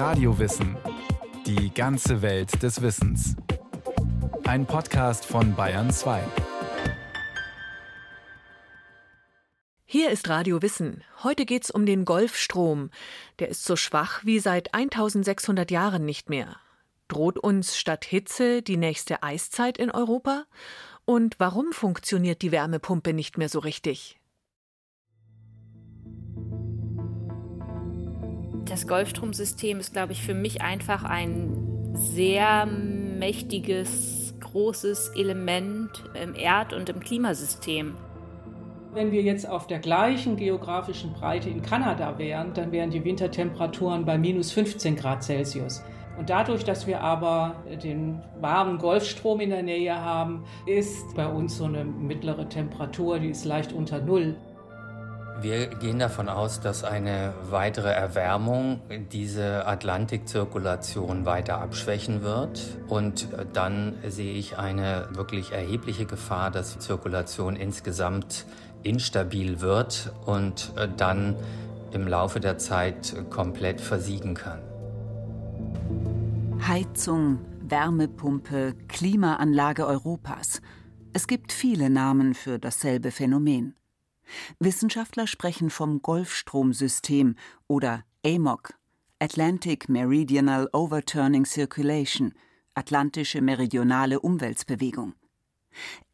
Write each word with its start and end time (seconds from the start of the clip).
Radiowissen. 0.00 0.78
Die 1.44 1.74
ganze 1.74 2.22
Welt 2.22 2.62
des 2.62 2.80
Wissens. 2.80 3.36
Ein 4.44 4.64
Podcast 4.64 5.26
von 5.26 5.54
Bayern 5.54 5.90
2. 5.90 6.22
Hier 9.84 10.08
ist 10.08 10.30
Radio 10.30 10.62
Wissen. 10.62 11.04
Heute 11.22 11.44
geht's 11.44 11.70
um 11.70 11.84
den 11.84 12.06
Golfstrom. 12.06 12.88
Der 13.40 13.50
ist 13.50 13.66
so 13.66 13.76
schwach 13.76 14.24
wie 14.24 14.38
seit 14.38 14.72
1600 14.72 15.70
Jahren 15.70 16.06
nicht 16.06 16.30
mehr. 16.30 16.56
Droht 17.08 17.38
uns 17.38 17.76
statt 17.76 18.06
Hitze 18.06 18.62
die 18.62 18.78
nächste 18.78 19.22
Eiszeit 19.22 19.76
in 19.76 19.90
Europa? 19.90 20.44
Und 21.04 21.38
warum 21.38 21.72
funktioniert 21.72 22.40
die 22.40 22.52
Wärmepumpe 22.52 23.12
nicht 23.12 23.36
mehr 23.36 23.50
so 23.50 23.58
richtig? 23.58 24.19
Das 28.70 28.86
Golfstromsystem 28.86 29.80
ist, 29.80 29.92
glaube 29.92 30.12
ich, 30.12 30.22
für 30.22 30.32
mich 30.32 30.62
einfach 30.62 31.02
ein 31.02 31.92
sehr 31.94 32.66
mächtiges, 32.66 34.32
großes 34.38 35.08
Element 35.16 35.90
im 36.14 36.36
Erd- 36.36 36.72
und 36.72 36.88
im 36.88 37.00
Klimasystem. 37.00 37.96
Wenn 38.94 39.10
wir 39.10 39.22
jetzt 39.22 39.48
auf 39.48 39.66
der 39.66 39.80
gleichen 39.80 40.36
geografischen 40.36 41.12
Breite 41.14 41.50
in 41.50 41.62
Kanada 41.62 42.16
wären, 42.16 42.54
dann 42.54 42.70
wären 42.70 42.90
die 42.90 43.04
Wintertemperaturen 43.04 44.04
bei 44.04 44.16
minus 44.16 44.52
15 44.52 44.94
Grad 44.94 45.24
Celsius. 45.24 45.82
Und 46.16 46.30
dadurch, 46.30 46.62
dass 46.62 46.86
wir 46.86 47.00
aber 47.00 47.56
den 47.82 48.22
warmen 48.40 48.78
Golfstrom 48.78 49.40
in 49.40 49.50
der 49.50 49.64
Nähe 49.64 50.00
haben, 50.00 50.44
ist 50.66 51.12
bei 51.16 51.26
uns 51.26 51.56
so 51.56 51.64
eine 51.64 51.84
mittlere 51.84 52.48
Temperatur, 52.48 53.18
die 53.18 53.30
ist 53.30 53.44
leicht 53.44 53.72
unter 53.72 54.00
Null. 54.00 54.36
Wir 55.42 55.68
gehen 55.68 55.98
davon 55.98 56.28
aus, 56.28 56.60
dass 56.60 56.84
eine 56.84 57.32
weitere 57.48 57.88
Erwärmung 57.88 58.82
diese 59.10 59.66
Atlantikzirkulation 59.66 61.24
weiter 61.24 61.62
abschwächen 61.62 62.22
wird. 62.22 62.60
Und 62.88 63.28
dann 63.54 63.94
sehe 64.06 64.34
ich 64.34 64.58
eine 64.58 65.08
wirklich 65.12 65.52
erhebliche 65.52 66.04
Gefahr, 66.04 66.50
dass 66.50 66.74
die 66.74 66.78
Zirkulation 66.80 67.56
insgesamt 67.56 68.44
instabil 68.82 69.62
wird 69.62 70.12
und 70.26 70.72
dann 70.98 71.36
im 71.92 72.06
Laufe 72.06 72.38
der 72.40 72.58
Zeit 72.58 73.14
komplett 73.30 73.80
versiegen 73.80 74.34
kann. 74.34 74.60
Heizung, 76.68 77.38
Wärmepumpe, 77.62 78.74
Klimaanlage 78.88 79.86
Europas. 79.86 80.60
Es 81.14 81.26
gibt 81.26 81.52
viele 81.52 81.88
Namen 81.88 82.34
für 82.34 82.58
dasselbe 82.58 83.10
Phänomen. 83.10 83.74
Wissenschaftler 84.58 85.26
sprechen 85.26 85.70
vom 85.70 86.02
Golfstromsystem 86.02 87.36
oder 87.66 88.04
AMOC, 88.24 88.74
Atlantic 89.18 89.88
Meridional 89.88 90.68
Overturning 90.72 91.44
Circulation, 91.44 92.34
Atlantische 92.74 93.40
Meridionale 93.40 94.20
Umweltbewegung. 94.20 95.14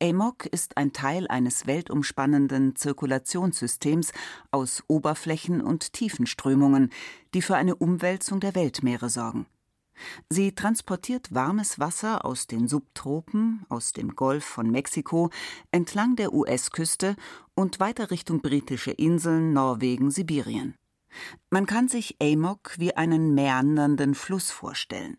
AMOC 0.02 0.46
ist 0.46 0.76
ein 0.76 0.92
Teil 0.92 1.26
eines 1.28 1.66
weltumspannenden 1.66 2.76
Zirkulationssystems 2.76 4.12
aus 4.50 4.82
Oberflächen- 4.86 5.62
und 5.62 5.92
Tiefenströmungen, 5.92 6.90
die 7.34 7.42
für 7.42 7.56
eine 7.56 7.76
Umwälzung 7.76 8.40
der 8.40 8.54
Weltmeere 8.54 9.08
sorgen. 9.08 9.46
Sie 10.28 10.52
transportiert 10.52 11.34
warmes 11.34 11.78
Wasser 11.78 12.24
aus 12.24 12.46
den 12.46 12.68
Subtropen, 12.68 13.64
aus 13.68 13.92
dem 13.92 14.14
Golf 14.14 14.44
von 14.44 14.70
Mexiko, 14.70 15.30
entlang 15.70 16.16
der 16.16 16.32
US-Küste 16.32 17.16
und 17.54 17.80
weiter 17.80 18.10
Richtung 18.10 18.40
britische 18.40 18.90
Inseln, 18.90 19.52
Norwegen, 19.52 20.10
Sibirien. 20.10 20.74
Man 21.50 21.66
kann 21.66 21.88
sich 21.88 22.16
Amok 22.20 22.74
wie 22.78 22.94
einen 22.94 23.34
meandernden 23.34 24.14
Fluss 24.14 24.50
vorstellen. 24.50 25.16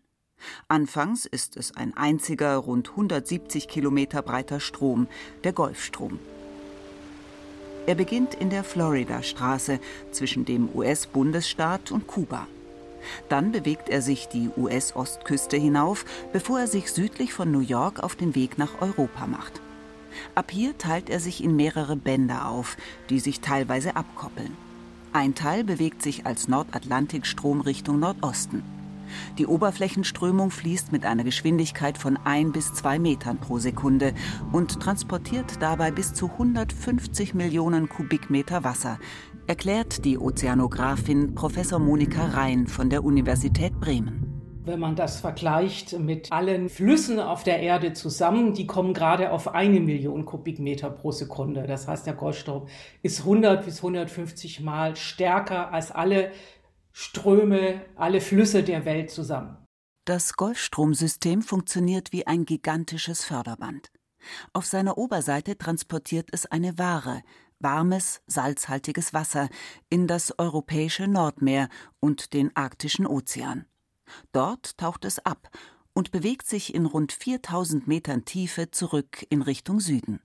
Anfangs 0.68 1.26
ist 1.26 1.56
es 1.56 1.74
ein 1.74 1.96
einziger, 1.96 2.56
rund 2.56 2.90
170 2.90 3.66
Kilometer 3.66 4.22
breiter 4.22 4.60
Strom, 4.60 5.08
der 5.42 5.52
Golfstrom. 5.52 6.20
Er 7.86 7.94
beginnt 7.94 8.34
in 8.34 8.50
der 8.50 8.64
Florida-Straße 8.64 9.80
zwischen 10.12 10.44
dem 10.44 10.68
US-Bundesstaat 10.74 11.90
und 11.90 12.06
Kuba. 12.06 12.46
Dann 13.28 13.52
bewegt 13.52 13.88
er 13.88 14.02
sich 14.02 14.28
die 14.28 14.50
US-Ostküste 14.56 15.56
hinauf, 15.56 16.04
bevor 16.32 16.60
er 16.60 16.66
sich 16.66 16.92
südlich 16.92 17.32
von 17.32 17.50
New 17.50 17.60
York 17.60 18.00
auf 18.02 18.16
den 18.16 18.34
Weg 18.34 18.58
nach 18.58 18.80
Europa 18.80 19.26
macht. 19.26 19.60
Ab 20.34 20.50
hier 20.50 20.76
teilt 20.78 21.10
er 21.10 21.20
sich 21.20 21.42
in 21.42 21.56
mehrere 21.56 21.96
Bänder 21.96 22.48
auf, 22.48 22.76
die 23.10 23.20
sich 23.20 23.40
teilweise 23.40 23.96
abkoppeln. 23.96 24.56
Ein 25.12 25.34
Teil 25.34 25.64
bewegt 25.64 26.02
sich 26.02 26.26
als 26.26 26.48
Nordatlantikstrom 26.48 27.60
Richtung 27.60 27.98
Nordosten. 27.98 28.62
Die 29.38 29.46
Oberflächenströmung 29.46 30.50
fließt 30.50 30.92
mit 30.92 31.06
einer 31.06 31.24
Geschwindigkeit 31.24 31.96
von 31.96 32.18
ein 32.24 32.52
bis 32.52 32.74
zwei 32.74 32.98
Metern 32.98 33.38
pro 33.38 33.58
Sekunde 33.58 34.12
und 34.52 34.80
transportiert 34.80 35.60
dabei 35.60 35.90
bis 35.90 36.12
zu 36.12 36.26
150 36.26 37.34
Millionen 37.34 37.88
Kubikmeter 37.88 38.64
Wasser, 38.64 38.98
erklärt 39.48 40.04
die 40.04 40.18
Ozeanografin 40.18 41.34
Professor 41.34 41.78
Monika 41.78 42.26
Rhein 42.26 42.66
von 42.66 42.90
der 42.90 43.02
Universität 43.02 43.80
Bremen. 43.80 44.62
Wenn 44.66 44.78
man 44.78 44.94
das 44.94 45.22
vergleicht 45.22 45.98
mit 45.98 46.30
allen 46.30 46.68
Flüssen 46.68 47.18
auf 47.18 47.44
der 47.44 47.60
Erde 47.60 47.94
zusammen, 47.94 48.52
die 48.52 48.66
kommen 48.66 48.92
gerade 48.92 49.32
auf 49.32 49.48
eine 49.48 49.80
Million 49.80 50.26
Kubikmeter 50.26 50.90
pro 50.90 51.12
Sekunde. 51.12 51.66
Das 51.66 51.88
heißt, 51.88 52.04
der 52.04 52.12
Golfstrom 52.12 52.68
ist 53.00 53.20
100 53.20 53.64
bis 53.64 53.78
150 53.78 54.60
Mal 54.60 54.96
stärker 54.96 55.72
als 55.72 55.92
alle 55.92 56.30
Ströme, 56.92 57.80
alle 57.96 58.20
Flüsse 58.20 58.62
der 58.62 58.84
Welt 58.84 59.10
zusammen. 59.10 59.56
Das 60.04 60.34
Golfstromsystem 60.34 61.40
funktioniert 61.40 62.12
wie 62.12 62.26
ein 62.26 62.44
gigantisches 62.44 63.24
Förderband. 63.24 63.90
Auf 64.52 64.66
seiner 64.66 64.98
Oberseite 64.98 65.56
transportiert 65.56 66.28
es 66.32 66.44
eine 66.44 66.76
Ware, 66.76 67.22
warmes, 67.60 68.22
salzhaltiges 68.26 69.14
Wasser, 69.14 69.48
in 69.90 70.06
das 70.06 70.38
europäische 70.38 71.08
Nordmeer 71.08 71.68
und 72.00 72.32
den 72.32 72.54
arktischen 72.56 73.06
Ozean. 73.06 73.66
Dort 74.32 74.78
taucht 74.78 75.04
es 75.04 75.18
ab 75.18 75.48
und 75.92 76.10
bewegt 76.10 76.46
sich 76.46 76.74
in 76.74 76.86
rund 76.86 77.12
4000 77.12 77.88
Metern 77.88 78.24
Tiefe 78.24 78.70
zurück 78.70 79.26
in 79.30 79.42
Richtung 79.42 79.80
Süden. 79.80 80.20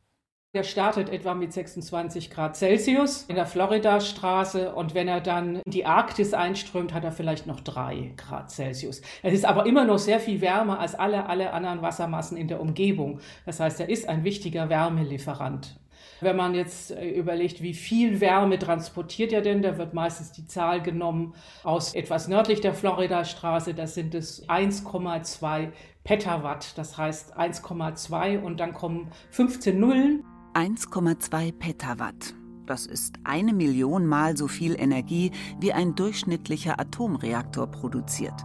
Der 0.55 0.61
startet 0.61 1.09
etwa 1.09 1.33
mit 1.33 1.51
26 1.51 2.29
Grad 2.29 2.55
Celsius 2.55 3.25
in 3.27 3.35
der 3.35 3.47
Florida-Straße 3.47 4.75
und 4.75 4.93
wenn 4.93 5.07
er 5.07 5.19
dann 5.19 5.55
in 5.65 5.71
die 5.71 5.87
Arktis 5.87 6.35
einströmt, 6.35 6.93
hat 6.93 7.03
er 7.03 7.11
vielleicht 7.11 7.47
noch 7.47 7.59
drei 7.59 8.13
Grad 8.17 8.51
Celsius. 8.51 9.01
Es 9.23 9.33
ist 9.33 9.45
aber 9.45 9.65
immer 9.65 9.83
noch 9.83 9.97
sehr 9.97 10.19
viel 10.19 10.41
wärmer 10.41 10.79
als 10.79 10.93
alle, 10.93 11.25
alle 11.25 11.53
anderen 11.53 11.81
Wassermassen 11.81 12.37
in 12.37 12.47
der 12.47 12.61
Umgebung. 12.61 13.19
Das 13.47 13.59
heißt, 13.59 13.79
er 13.79 13.89
ist 13.89 14.07
ein 14.07 14.23
wichtiger 14.23 14.69
Wärmelieferant. 14.69 15.79
Wenn 16.21 16.35
man 16.35 16.55
jetzt 16.55 16.91
äh, 16.91 17.09
überlegt, 17.09 17.61
wie 17.61 17.73
viel 17.73 18.21
Wärme 18.21 18.59
transportiert 18.59 19.33
er 19.33 19.41
denn, 19.41 19.61
da 19.61 19.77
wird 19.77 19.93
meistens 19.93 20.31
die 20.31 20.45
Zahl 20.45 20.81
genommen 20.81 21.33
aus 21.63 21.93
etwas 21.93 22.27
nördlich 22.27 22.61
der 22.61 22.73
Florida-Straße, 22.73 23.73
das 23.73 23.95
sind 23.95 24.15
es 24.15 24.47
1,2 24.47 25.71
Petawatt, 26.03 26.77
das 26.77 26.97
heißt 26.97 27.37
1,2 27.37 28.39
und 28.39 28.59
dann 28.59 28.73
kommen 28.73 29.09
15 29.31 29.79
Nullen. 29.79 30.23
1,2 30.53 31.51
Petawatt. 31.51 32.35
Das 32.65 32.85
ist 32.85 33.15
eine 33.23 33.53
Million 33.53 34.05
Mal 34.05 34.37
so 34.37 34.47
viel 34.47 34.79
Energie, 34.79 35.31
wie 35.59 35.73
ein 35.73 35.95
durchschnittlicher 35.95 36.79
Atomreaktor 36.79 37.67
produziert. 37.67 38.35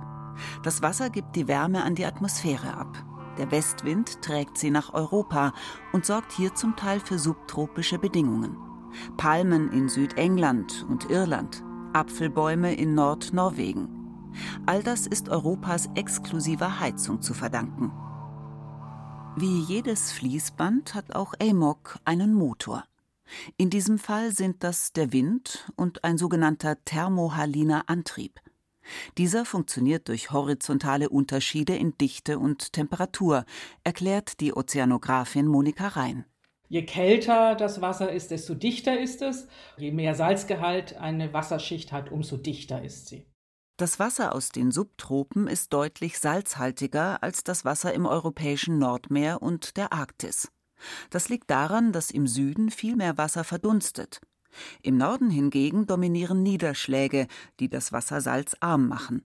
Das 0.63 0.83
Wasser 0.83 1.11
gibt 1.11 1.37
die 1.37 1.49
Wärme 1.49 1.85
an 1.85 1.95
die 1.95 2.05
Atmosphäre 2.05 2.75
ab. 2.75 3.05
Der 3.39 3.51
Westwind 3.53 4.21
trägt 4.21 4.59
sie 4.59 4.71
nach 4.71 4.93
Europa 4.93 5.53
und 5.93 6.05
sorgt 6.05 6.33
hier 6.33 6.55
zum 6.55 6.77
Teil 6.77 7.01
für 7.01 7.19
subtropische 7.19 7.99
Bedingungen. 7.99 8.57
Palmen 9.17 9.71
in 9.73 9.89
Südengland 9.89 10.85
und 10.89 11.09
Irland, 11.09 11.63
Apfelbäume 11.93 12.75
in 12.75 12.95
Nordnorwegen. 12.95 13.89
All 14.67 14.83
das 14.83 15.07
ist 15.07 15.29
Europas 15.29 15.89
exklusiver 15.95 16.81
Heizung 16.81 17.23
zu 17.23 17.33
verdanken. 17.33 17.93
Wie 19.37 19.61
jedes 19.61 20.11
Fließband 20.13 20.95
hat 20.95 21.15
auch 21.15 21.35
Amok 21.41 21.99
einen 22.05 22.35
Motor. 22.35 22.85
In 23.57 23.71
diesem 23.71 23.99
Fall 23.99 24.33
sind 24.33 24.65
das 24.65 24.93
der 24.93 25.13
Wind 25.13 25.71
und 25.77 26.03
ein 26.03 26.19
sogenannter 26.19 26.83
thermohaliner 26.85 27.85
Antrieb. 27.87 28.41
Dieser 29.17 29.45
funktioniert 29.45 30.09
durch 30.09 30.31
horizontale 30.31 31.09
Unterschiede 31.09 31.77
in 31.77 31.97
Dichte 31.99 32.39
und 32.39 32.73
Temperatur, 32.73 33.45
erklärt 33.85 34.41
die 34.41 34.53
Ozeanografin 34.53 35.47
Monika 35.47 35.89
Rhein. 35.89 36.25
Je 36.69 36.85
kälter 36.85 37.55
das 37.55 37.81
Wasser 37.81 38.13
ist, 38.13 38.31
desto 38.31 38.55
dichter 38.55 39.01
ist 39.01 39.23
es. 39.23 39.49
Je 39.79 39.91
mehr 39.91 40.15
Salzgehalt 40.15 40.97
eine 40.97 41.33
Wasserschicht 41.33 41.93
hat, 41.93 42.13
umso 42.13 42.37
dichter 42.37 42.83
ist 42.83 43.09
sie. 43.09 43.27
Das 43.79 43.99
Wasser 43.99 44.35
aus 44.35 44.51
den 44.51 44.73
Subtropen 44.73 45.47
ist 45.47 45.73
deutlich 45.73 46.19
salzhaltiger 46.19 47.23
als 47.23 47.45
das 47.45 47.65
Wasser 47.65 47.95
im 47.95 48.07
europäischen 48.07 48.79
Nordmeer 48.79 49.41
und 49.41 49.77
der 49.77 49.93
Arktis. 49.93 50.51
Das 51.11 51.29
liegt 51.29 51.51
daran, 51.51 51.93
dass 51.93 52.11
im 52.11 52.27
Süden 52.27 52.71
viel 52.71 52.97
mehr 52.97 53.17
Wasser 53.17 53.45
verdunstet. 53.45 54.21
Im 54.83 54.97
Norden 54.97 55.31
hingegen 55.31 55.87
dominieren 55.87 56.43
Niederschläge, 56.43 57.27
die 57.61 57.69
das 57.69 57.93
Wasser 57.93 58.21
salzarm 58.21 58.89
machen. 58.89 59.25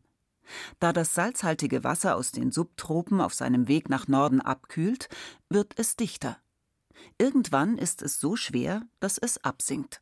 Da 0.79 0.93
das 0.93 1.13
salzhaltige 1.13 1.83
Wasser 1.83 2.15
aus 2.15 2.31
den 2.31 2.51
Subtropen 2.51 3.21
auf 3.21 3.33
seinem 3.33 3.67
Weg 3.67 3.89
nach 3.89 4.07
Norden 4.07 4.41
abkühlt, 4.41 5.09
wird 5.49 5.73
es 5.77 5.95
dichter. 5.95 6.37
Irgendwann 7.17 7.77
ist 7.77 8.01
es 8.01 8.19
so 8.19 8.35
schwer, 8.35 8.83
dass 8.99 9.17
es 9.17 9.43
absinkt. 9.43 10.01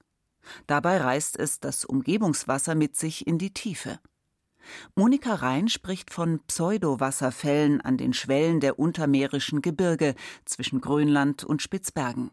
Dabei 0.67 0.97
reißt 0.97 1.37
es 1.37 1.59
das 1.59 1.85
Umgebungswasser 1.85 2.75
mit 2.75 2.95
sich 2.95 3.27
in 3.27 3.37
die 3.37 3.53
Tiefe. 3.53 3.99
Monika 4.95 5.35
Rhein 5.35 5.67
spricht 5.69 6.11
von 6.11 6.39
Pseudowasserfällen 6.45 7.81
an 7.81 7.97
den 7.97 8.13
Schwellen 8.13 8.59
der 8.59 8.77
untermeerischen 8.79 9.61
Gebirge 9.61 10.15
zwischen 10.45 10.81
Grönland 10.81 11.43
und 11.43 11.61
Spitzbergen. 11.61 12.31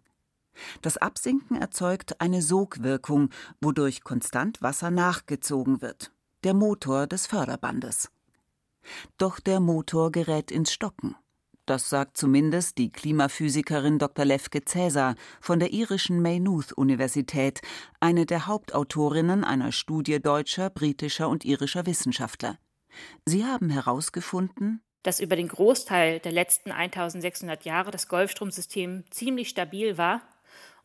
Das 0.82 0.96
Absinken 0.96 1.56
erzeugt 1.56 2.20
eine 2.20 2.42
Sogwirkung, 2.42 3.30
wodurch 3.60 4.02
konstant 4.02 4.62
Wasser 4.62 4.90
nachgezogen 4.90 5.82
wird, 5.82 6.12
der 6.44 6.54
Motor 6.54 7.06
des 7.06 7.26
Förderbandes. 7.26 8.10
Doch 9.18 9.40
der 9.40 9.60
Motor 9.60 10.12
gerät 10.12 10.50
ins 10.50 10.72
Stocken. 10.72 11.16
Das 11.66 11.90
sagt 11.90 12.16
zumindest 12.16 12.78
die 12.78 12.90
Klimaphysikerin 12.90 13.98
Dr. 13.98 14.24
Lefke 14.24 14.64
Cäsar 14.64 15.16
von 15.38 15.58
der 15.58 15.70
irischen 15.70 16.22
Maynooth-Universität, 16.22 17.60
eine 18.00 18.24
der 18.24 18.46
Hauptautorinnen 18.46 19.44
einer 19.44 19.70
Studie 19.72 20.18
deutscher, 20.18 20.70
britischer 20.70 21.28
und 21.28 21.44
irischer 21.44 21.84
Wissenschaftler. 21.84 22.56
Sie 23.26 23.44
haben 23.44 23.68
herausgefunden, 23.68 24.80
dass 25.02 25.20
über 25.20 25.36
den 25.36 25.48
Großteil 25.48 26.20
der 26.20 26.32
letzten 26.32 26.70
1600 26.70 27.66
Jahre 27.66 27.90
das 27.90 28.08
Golfstromsystem 28.08 29.04
ziemlich 29.10 29.50
stabil 29.50 29.98
war 29.98 30.22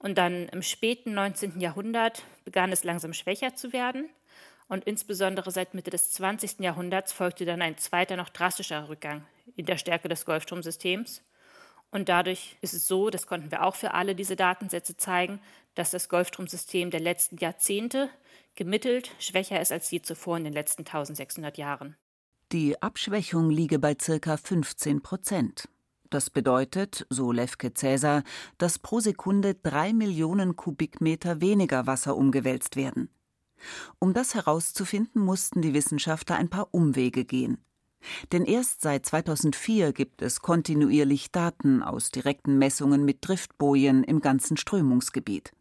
und 0.03 0.17
dann 0.17 0.49
im 0.49 0.61
späten 0.61 1.13
19. 1.15 1.59
Jahrhundert 1.59 2.23
begann 2.45 2.71
es 2.71 2.83
langsam 2.83 3.13
schwächer 3.13 3.55
zu 3.55 3.73
werden 3.73 4.09
und 4.67 4.83
insbesondere 4.83 5.49
seit 5.49 5.73
Mitte 5.73 5.89
des 5.89 6.11
20. 6.11 6.59
Jahrhunderts 6.59 7.13
folgte 7.13 7.45
dann 7.45 7.61
ein 7.61 7.77
zweiter, 7.77 8.17
noch 8.17 8.29
drastischerer 8.29 8.89
Rückgang 8.89 9.25
in 9.55 9.65
der 9.65 9.77
Stärke 9.77 10.09
des 10.09 10.25
Golfstromsystems. 10.25 11.23
Und 11.89 12.09
dadurch 12.09 12.57
ist 12.61 12.73
es 12.73 12.87
so, 12.87 13.09
das 13.09 13.27
konnten 13.27 13.49
wir 13.51 13.63
auch 13.63 13.75
für 13.75 13.93
alle 13.93 14.13
diese 14.13 14.35
Datensätze 14.35 14.97
zeigen, 14.97 15.39
dass 15.75 15.91
das 15.91 16.09
Golfstromsystem 16.09 16.91
der 16.91 16.99
letzten 16.99 17.37
Jahrzehnte 17.37 18.09
gemittelt 18.55 19.11
schwächer 19.19 19.61
ist 19.61 19.71
als 19.71 19.89
je 19.89 20.01
zuvor 20.01 20.37
in 20.37 20.43
den 20.43 20.53
letzten 20.53 20.81
1600 20.81 21.57
Jahren. 21.57 21.95
Die 22.51 22.81
Abschwächung 22.81 23.49
liege 23.49 23.79
bei 23.79 23.95
ca. 23.95 24.37
15 24.37 25.01
Prozent. 25.01 25.69
Das 26.13 26.29
bedeutet, 26.29 27.07
so 27.09 27.31
Lefke 27.31 27.73
Cäsar, 27.73 28.21
dass 28.59 28.77
pro 28.77 28.99
Sekunde 28.99 29.55
drei 29.55 29.93
Millionen 29.93 30.55
Kubikmeter 30.55 31.41
weniger 31.41 31.87
Wasser 31.87 32.15
umgewälzt 32.15 32.75
werden. 32.75 33.09
Um 33.97 34.13
das 34.13 34.35
herauszufinden, 34.35 35.23
mussten 35.23 35.63
die 35.63 35.73
Wissenschaftler 35.73 36.35
ein 36.35 36.49
paar 36.49 36.67
Umwege 36.69 37.25
gehen. 37.25 37.57
Denn 38.31 38.45
erst 38.45 38.81
seit 38.81 39.07
2004 39.07 39.91
gibt 39.91 40.21
es 40.21 40.41
kontinuierlich 40.41 41.31
Daten 41.31 41.81
aus 41.81 42.11
direkten 42.11 42.59
Messungen 42.59 43.05
mit 43.05 43.27
Driftbojen 43.27 44.03
im 44.03 44.21
ganzen 44.21 44.55
Strömungsgebiet. 44.55 45.51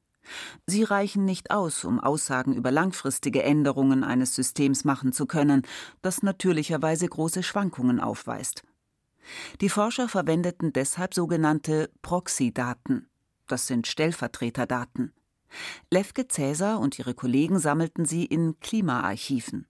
Sie 0.67 0.83
reichen 0.83 1.25
nicht 1.25 1.51
aus, 1.51 1.83
um 1.87 1.99
Aussagen 1.99 2.53
über 2.53 2.71
langfristige 2.71 3.43
Änderungen 3.43 4.05
eines 4.05 4.35
Systems 4.35 4.85
machen 4.85 5.15
zu 5.15 5.25
können, 5.25 5.63
das 6.03 6.23
natürlicherweise 6.23 7.09
große 7.09 7.43
Schwankungen 7.43 8.01
aufweist. 8.01 8.65
Die 9.61 9.69
Forscher 9.69 10.09
verwendeten 10.09 10.73
deshalb 10.73 11.15
sogenannte 11.15 11.91
Proxy-Daten. 12.03 13.09
Das 13.47 13.67
sind 13.67 13.87
Stellvertreterdaten. 13.87 15.13
Lefke 15.91 16.29
Cäsar 16.29 16.81
und 16.81 16.99
ihre 16.99 17.15
Kollegen 17.15 17.59
sammelten 17.59 18.05
sie 18.05 18.25
in 18.25 18.59
Klimaarchiven. 18.61 19.67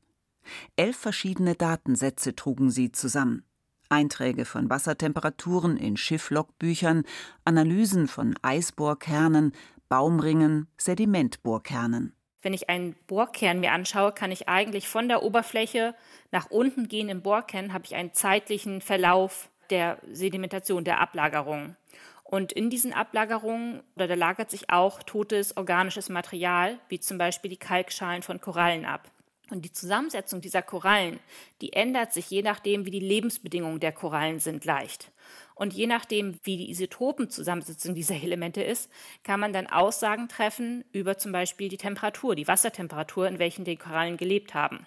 Elf 0.77 0.97
verschiedene 0.97 1.55
Datensätze 1.55 2.35
trugen 2.35 2.71
sie 2.71 2.93
zusammen. 2.93 3.45
Einträge 3.89 4.45
von 4.45 4.71
Wassertemperaturen 4.71 5.77
in 5.77 5.97
Schifflogbüchern, 5.97 7.05
Analysen 7.45 8.09
von 8.09 8.35
Eisbohrkernen, 8.43 9.53
Baumringen, 9.89 10.69
Sedimentbohrkernen. 10.79 12.15
Wenn 12.43 12.55
ich 12.55 12.69
einen 12.69 12.95
Bohrkern 13.07 13.61
mir 13.61 13.73
anschaue, 13.73 14.13
kann 14.13 14.33
ich 14.33 14.49
eigentlich 14.49 14.89
von 14.89 15.09
der 15.09 15.23
Oberfläche 15.23 15.95
nach 16.33 16.51
unten 16.51 16.89
gehen 16.89 17.09
im 17.09 17.23
Bohrkern, 17.23 17.73
habe 17.73 17.85
ich 17.85 17.95
einen 17.95 18.13
zeitlichen 18.13 18.81
Verlauf 18.81 19.49
der 19.71 19.99
Sedimentation, 20.11 20.85
der 20.85 21.01
Ablagerung. 21.01 21.77
Und 22.25 22.53
in 22.53 22.71
diesen 22.71 22.93
Ablagerungen, 22.93 23.83
oder 23.95 24.09
da 24.09 24.15
lagert 24.15 24.51
sich 24.51 24.71
auch 24.71 25.03
totes 25.03 25.57
organisches 25.57 26.09
Material, 26.09 26.79
wie 26.89 26.99
zum 26.99 27.19
Beispiel 27.19 27.51
die 27.51 27.59
Kalkschalen 27.59 28.23
von 28.23 28.41
Korallen 28.41 28.85
ab. 28.87 29.11
Und 29.51 29.65
die 29.65 29.73
Zusammensetzung 29.73 30.41
dieser 30.41 30.63
Korallen, 30.63 31.19
die 31.61 31.73
ändert 31.73 32.13
sich 32.13 32.31
je 32.31 32.43
nachdem, 32.43 32.87
wie 32.87 32.91
die 32.91 33.01
Lebensbedingungen 33.01 33.81
der 33.81 33.93
Korallen 33.93 34.39
sind, 34.39 34.65
leicht. 34.65 35.13
Und 35.55 35.75
je 35.75 35.87
nachdem, 35.87 36.39
wie 36.45 36.57
die 36.57 36.71
Isotopenzusammensetzung 36.71 37.95
dieser 37.95 38.15
Elemente 38.15 38.63
ist, 38.63 38.91
kann 39.23 39.41
man 39.41 39.53
dann 39.53 39.67
Aussagen 39.67 40.29
treffen 40.29 40.85
über 40.93 41.19
zum 41.19 41.33
Beispiel 41.33 41.69
die 41.69 41.77
Temperatur, 41.77 42.35
die 42.35 42.49
Wassertemperatur, 42.49 43.29
in 43.29 43.39
welchen 43.39 43.65
die 43.65 43.77
Korallen 43.77 44.17
gelebt 44.17 44.55
haben. 44.55 44.87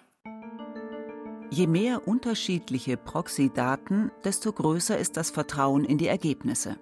Je 1.50 1.68
mehr 1.68 2.08
unterschiedliche 2.08 2.96
Proxy-Daten, 2.96 4.10
desto 4.24 4.52
größer 4.52 4.98
ist 4.98 5.16
das 5.16 5.30
Vertrauen 5.30 5.84
in 5.84 5.96
die 5.96 6.08
Ergebnisse. 6.08 6.76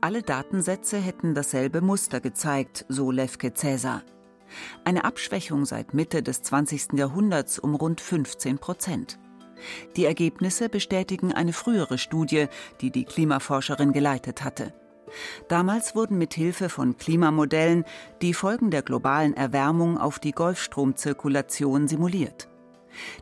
Alle 0.00 0.22
Datensätze 0.22 0.98
hätten 0.98 1.34
dasselbe 1.34 1.80
Muster 1.80 2.20
gezeigt, 2.20 2.84
so 2.88 3.10
Lefke 3.10 3.54
Cäsar. 3.54 4.02
Eine 4.84 5.04
Abschwächung 5.04 5.64
seit 5.64 5.94
Mitte 5.94 6.22
des 6.22 6.42
20. 6.42 6.94
Jahrhunderts 6.94 7.58
um 7.58 7.74
rund 7.74 8.00
15 8.00 8.58
Prozent. 8.58 9.18
Die 9.96 10.04
Ergebnisse 10.04 10.68
bestätigen 10.68 11.32
eine 11.32 11.52
frühere 11.52 11.98
Studie, 11.98 12.46
die 12.80 12.90
die 12.90 13.04
Klimaforscherin 13.04 13.92
geleitet 13.92 14.44
hatte. 14.44 14.74
Damals 15.48 15.94
wurden 15.94 16.18
mit 16.18 16.34
Hilfe 16.34 16.68
von 16.68 16.96
Klimamodellen 16.96 17.84
die 18.20 18.34
Folgen 18.34 18.70
der 18.70 18.82
globalen 18.82 19.34
Erwärmung 19.34 19.98
auf 19.98 20.18
die 20.18 20.32
Golfstromzirkulation 20.32 21.88
simuliert. 21.88 22.48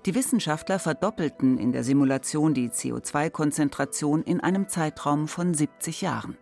Die 0.06 0.14
Wissenschaftler 0.14 0.78
verdoppelten 0.78 1.58
in 1.58 1.72
der 1.72 1.84
Simulation 1.84 2.54
die 2.54 2.68
CO2-Konzentration 2.68 4.22
in 4.22 4.40
einem 4.40 4.68
Zeitraum 4.68 5.28
von 5.28 5.54
70 5.54 6.02
Jahren. 6.02 6.36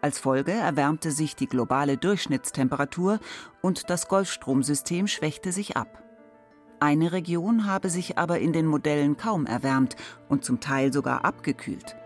Als 0.00 0.18
Folge 0.18 0.52
erwärmte 0.52 1.10
sich 1.10 1.36
die 1.36 1.48
globale 1.48 1.96
Durchschnittstemperatur 1.96 3.18
und 3.62 3.90
das 3.90 4.08
Golfstromsystem 4.08 5.06
schwächte 5.06 5.52
sich 5.52 5.76
ab. 5.76 6.02
Eine 6.80 7.12
Region 7.12 7.66
habe 7.66 7.88
sich 7.88 8.18
aber 8.18 8.40
in 8.40 8.52
den 8.52 8.66
Modellen 8.66 9.16
kaum 9.16 9.46
erwärmt 9.46 9.96
und 10.28 10.44
zum 10.44 10.60
Teil 10.60 10.92
sogar 10.92 11.24
abgekühlt. 11.24 11.96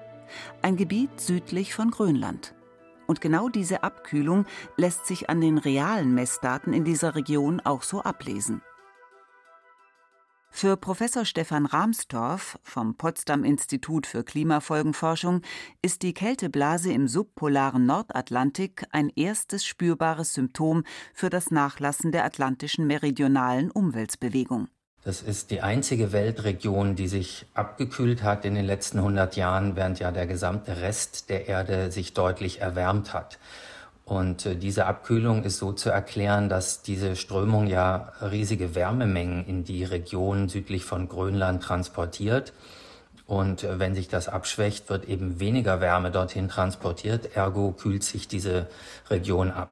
Ein 0.62 0.76
Gebiet 0.76 1.20
südlich 1.20 1.74
von 1.74 1.90
Grönland. 1.90 2.54
Und 3.06 3.20
genau 3.20 3.48
diese 3.48 3.82
Abkühlung 3.82 4.44
lässt 4.76 5.06
sich 5.06 5.30
an 5.30 5.40
den 5.40 5.56
realen 5.56 6.14
Messdaten 6.14 6.74
in 6.74 6.84
dieser 6.84 7.14
Region 7.14 7.60
auch 7.60 7.82
so 7.82 8.02
ablesen. 8.02 8.62
Für 10.50 10.76
Professor 10.76 11.24
Stefan 11.24 11.66
Rahmstorff 11.66 12.58
vom 12.62 12.96
Potsdam 12.96 13.44
Institut 13.44 14.06
für 14.06 14.24
Klimafolgenforschung 14.24 15.42
ist 15.82 16.02
die 16.02 16.14
Kälteblase 16.14 16.92
im 16.92 17.06
subpolaren 17.06 17.86
Nordatlantik 17.86 18.84
ein 18.90 19.10
erstes 19.14 19.64
spürbares 19.64 20.34
Symptom 20.34 20.84
für 21.14 21.30
das 21.30 21.50
Nachlassen 21.50 22.10
der 22.10 22.24
atlantischen 22.24 22.86
meridionalen 22.86 23.70
Umweltbewegung. 23.70 24.68
Das 25.04 25.22
ist 25.22 25.52
die 25.52 25.60
einzige 25.60 26.12
Weltregion, 26.12 26.96
die 26.96 27.08
sich 27.08 27.46
abgekühlt 27.54 28.22
hat 28.24 28.44
in 28.44 28.56
den 28.56 28.66
letzten 28.66 28.98
100 28.98 29.36
Jahren, 29.36 29.76
während 29.76 30.00
ja 30.00 30.10
der 30.10 30.26
gesamte 30.26 30.80
Rest 30.80 31.30
der 31.30 31.46
Erde 31.46 31.92
sich 31.92 32.14
deutlich 32.14 32.60
erwärmt 32.60 33.14
hat. 33.14 33.38
Und 34.08 34.46
äh, 34.46 34.56
diese 34.56 34.86
Abkühlung 34.86 35.44
ist 35.44 35.58
so 35.58 35.72
zu 35.72 35.90
erklären, 35.90 36.48
dass 36.48 36.80
diese 36.80 37.14
Strömung 37.14 37.66
ja 37.66 38.14
riesige 38.22 38.74
Wärmemengen 38.74 39.44
in 39.44 39.64
die 39.64 39.84
Region 39.84 40.48
südlich 40.48 40.86
von 40.86 41.08
Grönland 41.08 41.62
transportiert. 41.62 42.54
Und 43.26 43.64
äh, 43.64 43.78
wenn 43.78 43.94
sich 43.94 44.08
das 44.08 44.28
abschwächt, 44.28 44.88
wird 44.88 45.04
eben 45.04 45.40
weniger 45.40 45.82
Wärme 45.82 46.10
dorthin 46.10 46.48
transportiert, 46.48 47.36
ergo 47.36 47.72
kühlt 47.72 48.02
sich 48.02 48.26
diese 48.28 48.68
Region 49.10 49.50
ab. 49.50 49.68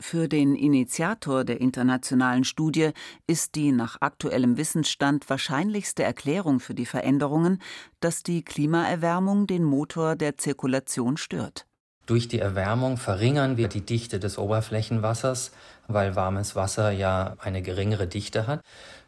Für 0.00 0.28
den 0.28 0.56
Initiator 0.56 1.44
der 1.44 1.60
internationalen 1.60 2.44
Studie 2.44 2.92
ist 3.26 3.54
die 3.54 3.70
nach 3.70 3.98
aktuellem 4.00 4.56
Wissensstand 4.56 5.28
wahrscheinlichste 5.28 6.02
Erklärung 6.02 6.58
für 6.58 6.74
die 6.74 6.86
Veränderungen, 6.86 7.60
dass 8.00 8.22
die 8.22 8.42
Klimaerwärmung 8.42 9.46
den 9.46 9.62
Motor 9.62 10.16
der 10.16 10.38
Zirkulation 10.38 11.18
stört. 11.18 11.66
Durch 12.06 12.28
die 12.28 12.38
Erwärmung 12.38 12.98
verringern 12.98 13.56
wir 13.56 13.68
die 13.68 13.80
Dichte 13.80 14.20
des 14.20 14.36
Oberflächenwassers, 14.36 15.52
weil 15.88 16.16
warmes 16.16 16.54
Wasser 16.54 16.90
ja 16.90 17.34
eine 17.38 17.62
geringere 17.62 18.06
Dichte 18.06 18.46
hat, 18.46 18.60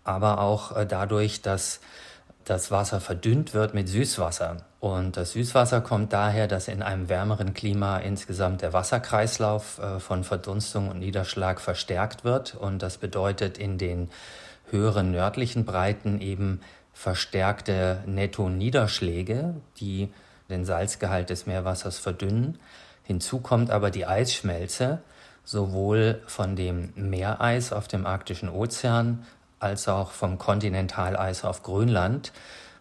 aber 0.04 0.40
auch 0.40 0.76
äh, 0.76 0.86
dadurch, 0.86 1.42
dass 1.42 1.80
das 2.44 2.70
Wasser 2.70 3.00
verdünnt 3.00 3.54
wird 3.54 3.74
mit 3.74 3.88
Süßwasser. 3.88 4.58
Und 4.78 5.16
das 5.16 5.32
Süßwasser 5.32 5.80
kommt 5.80 6.12
daher, 6.12 6.46
dass 6.46 6.68
in 6.68 6.80
einem 6.80 7.08
wärmeren 7.08 7.54
Klima 7.54 7.98
insgesamt 7.98 8.62
der 8.62 8.72
Wasserkreislauf 8.72 9.78
äh, 9.78 9.98
von 9.98 10.24
Verdunstung 10.24 10.88
und 10.88 11.00
Niederschlag 11.00 11.60
verstärkt 11.60 12.24
wird. 12.24 12.54
Und 12.54 12.82
das 12.82 12.98
bedeutet 12.98 13.58
in 13.58 13.78
den 13.78 14.10
höheren 14.70 15.10
nördlichen 15.10 15.64
Breiten 15.64 16.20
eben 16.20 16.60
verstärkte 16.92 18.02
Netto-Niederschläge, 18.06 19.54
die 19.78 20.08
den 20.48 20.64
Salzgehalt 20.64 21.30
des 21.30 21.46
Meerwassers 21.46 21.98
verdünnen. 21.98 22.58
Hinzu 23.06 23.38
kommt 23.38 23.70
aber 23.70 23.90
die 23.90 24.04
Eisschmelze, 24.04 25.00
sowohl 25.44 26.20
von 26.26 26.56
dem 26.56 26.92
Meereis 26.96 27.72
auf 27.72 27.86
dem 27.86 28.04
arktischen 28.04 28.48
Ozean 28.48 29.24
als 29.60 29.88
auch 29.88 30.10
vom 30.10 30.38
Kontinentaleis 30.38 31.44
auf 31.44 31.62
Grönland, 31.62 32.32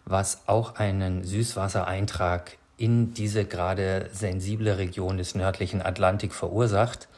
was 0.04 0.42
auch 0.46 0.74
einen 0.74 1.22
Süßwassereintrag 1.24 2.58
in 2.76 3.14
diese 3.14 3.44
gerade 3.44 4.10
sensible 4.12 4.78
Region 4.78 5.16
des 5.16 5.34
nördlichen 5.34 5.80
Atlantik 5.80 6.34
verursacht. 6.34 7.08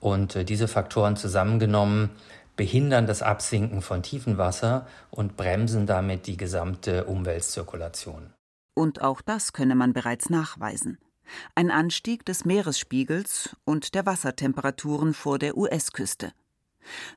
Und 0.00 0.36
äh, 0.36 0.44
diese 0.44 0.68
Faktoren 0.68 1.16
zusammengenommen 1.16 2.10
behindern 2.56 3.06
das 3.06 3.22
Absinken 3.22 3.82
von 3.82 4.02
Tiefenwasser 4.02 4.86
und 5.10 5.36
bremsen 5.36 5.86
damit 5.86 6.26
die 6.26 6.36
gesamte 6.36 7.04
Umweltzirkulation. 7.04 8.32
Und 8.74 9.02
auch 9.02 9.20
das 9.20 9.52
könne 9.52 9.74
man 9.74 9.92
bereits 9.92 10.30
nachweisen. 10.30 10.98
Ein 11.54 11.70
Anstieg 11.70 12.24
des 12.24 12.44
Meeresspiegels 12.44 13.56
und 13.64 13.94
der 13.94 14.06
Wassertemperaturen 14.06 15.14
vor 15.14 15.38
der 15.38 15.56
US-Küste. 15.56 16.32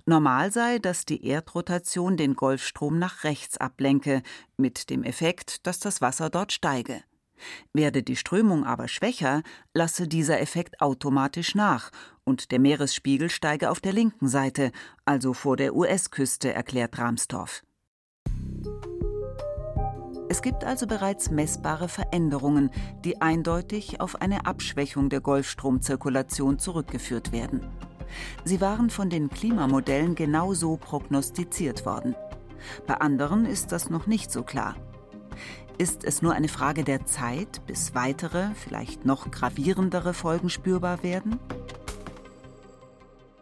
Normal 0.06 0.52
sei, 0.52 0.80
dass 0.80 1.06
die 1.06 1.26
Erdrotation 1.26 2.18
den 2.18 2.36
Golfstrom 2.36 3.00
nach 3.00 3.24
rechts 3.24 3.58
ablenke, 3.58 4.24
mit 4.56 4.90
dem 4.90 5.04
Effekt, 5.04 5.68
dass 5.68 5.80
das 5.80 6.02
Wasser 6.02 6.30
dort 6.30 6.52
steige. 6.52 7.04
Werde 7.74 8.02
die 8.02 8.16
Strömung 8.16 8.66
aber 8.66 8.88
schwächer, 8.88 9.44
lasse 9.74 10.08
dieser 10.08 10.40
Effekt 10.40 10.82
automatisch 10.82 11.54
nach 11.54 11.92
und 12.24 12.52
der 12.52 12.60
Meeresspiegel 12.60 13.30
steige 13.30 13.70
auf 13.70 13.80
der 13.80 13.94
linken 13.94 14.28
Seite, 14.28 14.72
also 15.06 15.34
vor 15.34 15.56
der 15.56 15.76
US-Küste, 15.76 16.54
erklärt 16.54 16.98
Ramstorff. 16.98 17.64
Es 20.38 20.44
gibt 20.44 20.64
also 20.64 20.86
bereits 20.86 21.32
messbare 21.32 21.90
Veränderungen, 21.90 22.70
die 23.04 23.20
eindeutig 23.24 24.00
auf 24.00 24.22
eine 24.22 24.46
Abschwächung 24.46 25.10
der 25.10 25.20
Golfstromzirkulation 25.20 26.60
zurückgeführt 26.60 27.32
werden. 27.32 27.66
Sie 28.46 28.62
waren 28.62 28.92
von 28.92 29.10
den 29.10 29.32
Klimamodellen 29.32 30.14
genauso 30.14 30.78
prognostiziert 30.78 31.88
worden. 31.88 32.16
Bei 32.86 33.02
anderen 33.02 33.46
ist 33.48 33.72
das 33.72 33.90
noch 33.90 34.06
nicht 34.06 34.32
so 34.32 34.44
klar. 34.44 34.76
Ist 35.80 36.04
es 36.04 36.22
nur 36.22 36.34
eine 36.34 36.50
Frage 36.50 36.84
der 36.84 37.08
Zeit, 37.08 37.66
bis 37.66 37.96
weitere, 37.96 38.54
vielleicht 38.54 39.06
noch 39.06 39.32
gravierendere 39.32 40.14
Folgen 40.14 40.52
spürbar 40.52 41.02
werden? 41.02 41.40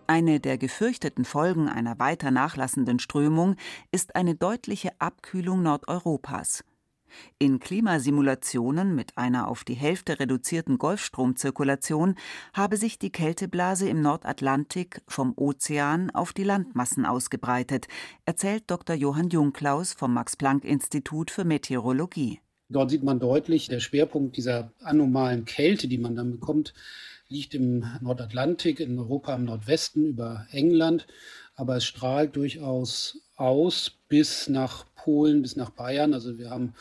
Eine 0.07 0.39
der 0.39 0.57
gefürchteten 0.57 1.25
Folgen 1.25 1.67
einer 1.67 1.99
weiter 1.99 2.31
nachlassenden 2.31 2.99
Strömung 2.99 3.57
ist 3.91 4.15
eine 4.15 4.35
deutliche 4.35 4.91
Abkühlung 4.99 5.61
Nordeuropas. 5.61 6.63
In 7.37 7.59
Klimasimulationen 7.59 8.95
mit 8.95 9.17
einer 9.17 9.47
auf 9.47 9.63
die 9.63 9.73
Hälfte 9.73 10.19
reduzierten 10.19 10.77
Golfstromzirkulation 10.77 12.15
habe 12.53 12.77
sich 12.77 12.99
die 12.99 13.11
Kälteblase 13.11 13.89
im 13.89 14.01
Nordatlantik 14.01 15.01
vom 15.07 15.33
Ozean 15.35 16.09
auf 16.11 16.33
die 16.33 16.43
Landmassen 16.43 17.05
ausgebreitet, 17.05 17.87
erzählt 18.25 18.63
Dr. 18.67 18.95
Johann 18.95 19.29
Jungklaus 19.29 19.93
vom 19.93 20.13
Max-Planck-Institut 20.13 21.31
für 21.31 21.45
Meteorologie. 21.45 22.39
Dort 22.69 22.89
sieht 22.89 23.03
man 23.03 23.19
deutlich, 23.19 23.67
der 23.67 23.79
Schwerpunkt 23.79 24.37
dieser 24.37 24.71
anomalen 24.81 25.45
Kälte, 25.45 25.87
die 25.87 25.99
man 25.99 26.15
dann 26.15 26.31
bekommt, 26.31 26.73
liegt 27.27 27.53
im 27.53 27.85
Nordatlantik, 28.01 28.79
in 28.79 28.97
Europa 28.97 29.35
im 29.35 29.45
Nordwesten 29.45 30.05
über 30.05 30.47
England. 30.51 31.07
Aber 31.55 31.77
es 31.77 31.85
strahlt 31.85 32.35
durchaus 32.35 33.19
aus 33.35 33.91
bis 34.07 34.47
nach 34.49 34.85
Polen, 34.95 35.41
bis 35.41 35.55
nach 35.55 35.69
Bayern. 35.69 36.13
Also 36.13 36.37
wir 36.37 36.49
haben 36.49 36.73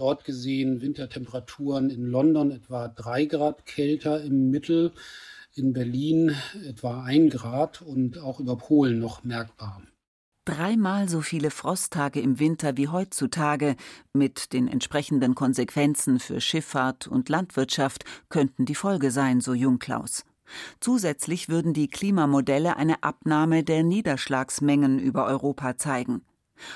dort 0.00 0.24
gesehen 0.24 0.80
Wintertemperaturen 0.80 1.90
in 1.90 2.06
London 2.06 2.50
etwa 2.50 2.88
drei 2.88 3.26
Grad 3.26 3.66
kälter 3.66 4.22
im 4.22 4.50
Mittel, 4.50 4.92
in 5.54 5.72
Berlin 5.72 6.34
etwa 6.66 7.04
ein 7.04 7.28
Grad 7.28 7.82
und 7.82 8.18
auch 8.18 8.40
über 8.40 8.56
Polen 8.56 8.98
noch 8.98 9.24
merkbar. 9.24 9.82
Dreimal 10.46 11.08
so 11.08 11.20
viele 11.20 11.50
Frosttage 11.50 12.20
im 12.20 12.38
Winter 12.38 12.76
wie 12.76 12.88
heutzutage, 12.88 13.76
mit 14.14 14.54
den 14.54 14.68
entsprechenden 14.68 15.34
Konsequenzen 15.34 16.18
für 16.18 16.40
Schifffahrt 16.40 17.06
und 17.06 17.28
Landwirtschaft, 17.28 18.04
könnten 18.30 18.64
die 18.64 18.74
Folge 18.74 19.10
sein, 19.10 19.40
so 19.40 19.52
Jungklaus. 19.52 20.24
Zusätzlich 20.80 21.48
würden 21.48 21.74
die 21.74 21.88
Klimamodelle 21.88 22.76
eine 22.76 23.02
Abnahme 23.02 23.62
der 23.62 23.84
Niederschlagsmengen 23.84 24.98
über 24.98 25.26
Europa 25.26 25.76
zeigen. 25.76 26.22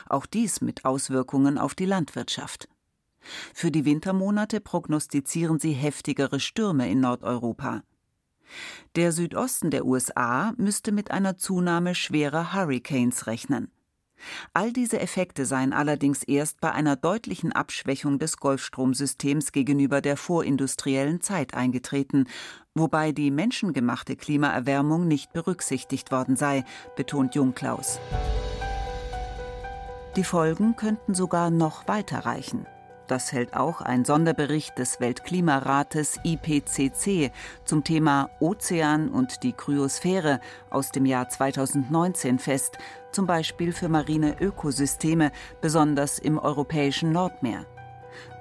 Auch 0.09 0.27
dies 0.27 0.61
mit 0.61 0.85
Auswirkungen 0.85 1.59
auf 1.59 1.75
die 1.75 1.87
Landwirtschaft. 1.87 2.69
Für 3.55 3.71
die 3.71 3.85
Wintermonate 3.85 4.61
prognostizieren 4.61 5.59
sie 5.59 5.73
heftigere 5.73 6.41
Stürme 6.41 6.91
in 6.91 7.01
Nordeuropa. 7.01 7.83
Der 8.97 9.13
Südosten 9.13 9.71
der 9.71 9.85
USA 9.87 10.53
müsste 10.57 10.93
mit 10.93 11.11
einer 11.11 11.37
Zunahme 11.37 11.95
schwerer 11.95 12.53
Hurricanes 12.53 13.27
rechnen. 13.27 13.71
All 14.53 14.73
diese 14.73 15.01
Effekte 15.01 15.45
seien 15.45 15.73
allerdings 15.73 16.23
erst 16.23 16.61
bei 16.61 16.73
einer 16.73 16.97
deutlichen 16.97 17.53
Abschwächung 17.53 18.19
des 18.19 18.39
Golfstromsystems 18.39 19.53
gegenüber 19.53 20.01
der 20.01 20.17
vorindustriellen 20.17 21.21
Zeit 21.21 21.55
eingetreten, 21.55 22.27
wobei 22.75 23.13
die 23.13 23.31
menschengemachte 23.31 24.17
Klimaerwärmung 24.17 25.07
nicht 25.07 25.33
berücksichtigt 25.33 26.11
worden 26.11 26.37
sei, 26.37 26.65
betont 26.97 27.35
Jungklaus. 27.35 27.99
Die 30.17 30.25
Folgen 30.25 30.77
könnten 30.77 31.15
sogar 31.15 31.51
noch 31.51 31.89
weiter 31.89 32.21
reichen. 32.21 32.67
Das 33.07 33.33
hält 33.33 33.55
auch 33.55 33.83
ein 33.83 34.07
Sonderbericht 34.07 34.79
des 34.79 34.99
Weltklimarates 34.99 36.21
IPCC 36.25 37.31
zum 37.65 37.85
Thema 37.85 38.31
Ozean 38.41 39.11
und 39.11 39.43
die 39.43 39.53
Kryosphäre 39.53 40.41
aus 40.71 40.91
dem 40.91 41.05
Jahr 41.05 41.29
2019 41.29 42.39
fest, 42.39 42.79
zum 43.13 43.27
Beispiel 43.27 43.73
für 43.73 43.91
marine 43.91 44.37
Ökosysteme, 44.41 45.33
besonders 45.61 46.19
im 46.19 46.39
europäischen 46.39 47.13
Nordmeer. 47.13 47.67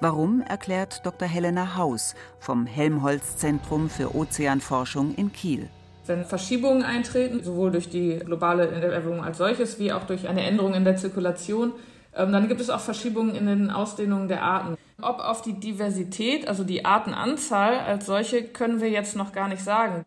Warum, 0.00 0.40
erklärt 0.40 1.04
Dr. 1.04 1.28
Helena 1.28 1.76
Haus 1.76 2.14
vom 2.38 2.64
Helmholtz-Zentrum 2.64 3.90
für 3.90 4.14
Ozeanforschung 4.14 5.14
in 5.14 5.32
Kiel. 5.32 5.68
Wenn 6.06 6.24
Verschiebungen 6.24 6.82
eintreten, 6.82 7.42
sowohl 7.42 7.70
durch 7.70 7.88
die 7.88 8.18
globale 8.18 8.68
Erwärmung 8.68 9.22
als 9.22 9.38
solches 9.38 9.78
wie 9.78 9.92
auch 9.92 10.04
durch 10.04 10.28
eine 10.28 10.42
Änderung 10.42 10.74
in 10.74 10.84
der 10.84 10.96
Zirkulation, 10.96 11.72
dann 12.16 12.48
gibt 12.48 12.60
es 12.60 12.70
auch 12.70 12.80
Verschiebungen 12.80 13.34
in 13.34 13.46
den 13.46 13.70
Ausdehnungen 13.70 14.28
der 14.28 14.42
Arten. 14.42 14.76
Ob 15.02 15.18
auf 15.18 15.42
die 15.42 15.54
Diversität, 15.54 16.46
also 16.46 16.64
die 16.64 16.84
Artenanzahl 16.84 17.78
als 17.80 18.06
solche, 18.06 18.44
können 18.44 18.80
wir 18.80 18.90
jetzt 18.90 19.16
noch 19.16 19.32
gar 19.32 19.48
nicht 19.48 19.62
sagen. 19.62 20.04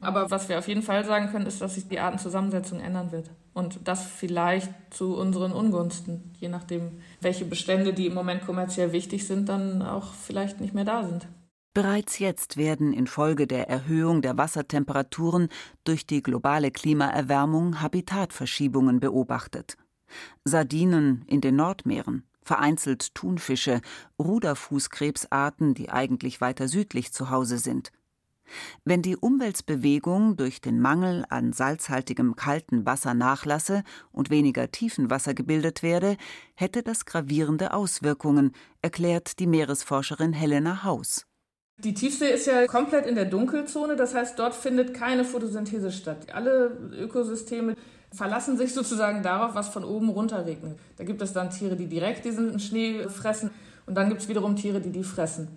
Aber 0.00 0.30
was 0.30 0.48
wir 0.48 0.58
auf 0.58 0.68
jeden 0.68 0.82
Fall 0.82 1.04
sagen 1.04 1.30
können, 1.30 1.46
ist, 1.46 1.60
dass 1.60 1.74
sich 1.74 1.88
die 1.88 1.98
Artenzusammensetzung 1.98 2.80
ändern 2.80 3.10
wird. 3.10 3.30
Und 3.52 3.80
das 3.84 4.06
vielleicht 4.06 4.70
zu 4.90 5.16
unseren 5.16 5.52
Ungunsten, 5.52 6.32
je 6.38 6.48
nachdem, 6.48 7.00
welche 7.20 7.44
Bestände, 7.44 7.92
die 7.92 8.06
im 8.06 8.14
Moment 8.14 8.46
kommerziell 8.46 8.92
wichtig 8.92 9.26
sind, 9.26 9.48
dann 9.48 9.82
auch 9.82 10.12
vielleicht 10.12 10.60
nicht 10.60 10.74
mehr 10.74 10.84
da 10.84 11.02
sind. 11.02 11.26
Bereits 11.74 12.20
jetzt 12.20 12.56
werden 12.56 12.92
infolge 12.92 13.46
der 13.46 13.68
Erhöhung 13.68 14.22
der 14.22 14.38
Wassertemperaturen 14.38 15.48
durch 15.84 16.06
die 16.06 16.22
globale 16.22 16.70
Klimaerwärmung 16.70 17.80
Habitatverschiebungen 17.80 19.00
beobachtet. 19.00 19.76
Sardinen 20.44 21.24
in 21.26 21.40
den 21.40 21.56
Nordmeeren, 21.56 22.24
vereinzelt 22.42 23.14
Thunfische, 23.14 23.80
Ruderfußkrebsarten, 24.18 25.74
die 25.74 25.90
eigentlich 25.90 26.40
weiter 26.40 26.68
südlich 26.68 27.12
zu 27.12 27.30
Hause 27.30 27.58
sind. 27.58 27.92
Wenn 28.84 29.02
die 29.02 29.16
Umweltbewegung 29.16 30.36
durch 30.36 30.60
den 30.60 30.80
Mangel 30.80 31.24
an 31.28 31.52
salzhaltigem 31.52 32.36
kalten 32.36 32.86
Wasser 32.86 33.14
nachlasse 33.14 33.84
und 34.12 34.30
weniger 34.30 34.70
Tiefenwasser 34.70 35.34
gebildet 35.34 35.82
werde, 35.82 36.16
hätte 36.54 36.82
das 36.82 37.04
gravierende 37.04 37.74
Auswirkungen, 37.74 38.52
erklärt 38.82 39.38
die 39.38 39.46
Meeresforscherin 39.46 40.32
Helena 40.32 40.84
Haus. 40.84 41.26
Die 41.80 41.94
Tiefsee 41.94 42.32
ist 42.32 42.46
ja 42.46 42.66
komplett 42.66 43.06
in 43.06 43.14
der 43.14 43.26
Dunkelzone, 43.26 43.94
das 43.94 44.12
heißt, 44.14 44.38
dort 44.38 44.54
findet 44.54 44.94
keine 44.94 45.24
Photosynthese 45.24 45.92
statt. 45.92 46.32
Alle 46.32 46.76
Ökosysteme 46.98 47.76
verlassen 48.12 48.56
sich 48.56 48.72
sozusagen 48.72 49.22
darauf, 49.22 49.54
was 49.54 49.68
von 49.68 49.84
oben 49.84 50.08
runter 50.08 50.46
regnet. 50.46 50.78
Da 50.96 51.04
gibt 51.04 51.20
es 51.22 51.32
dann 51.32 51.50
Tiere, 51.50 51.76
die 51.76 51.86
direkt 51.86 52.24
diesen 52.24 52.58
Schnee 52.58 53.08
fressen 53.08 53.50
und 53.86 53.94
dann 53.94 54.08
gibt 54.08 54.22
es 54.22 54.28
wiederum 54.28 54.56
Tiere, 54.56 54.80
die 54.80 54.90
die 54.90 55.04
fressen. 55.04 55.48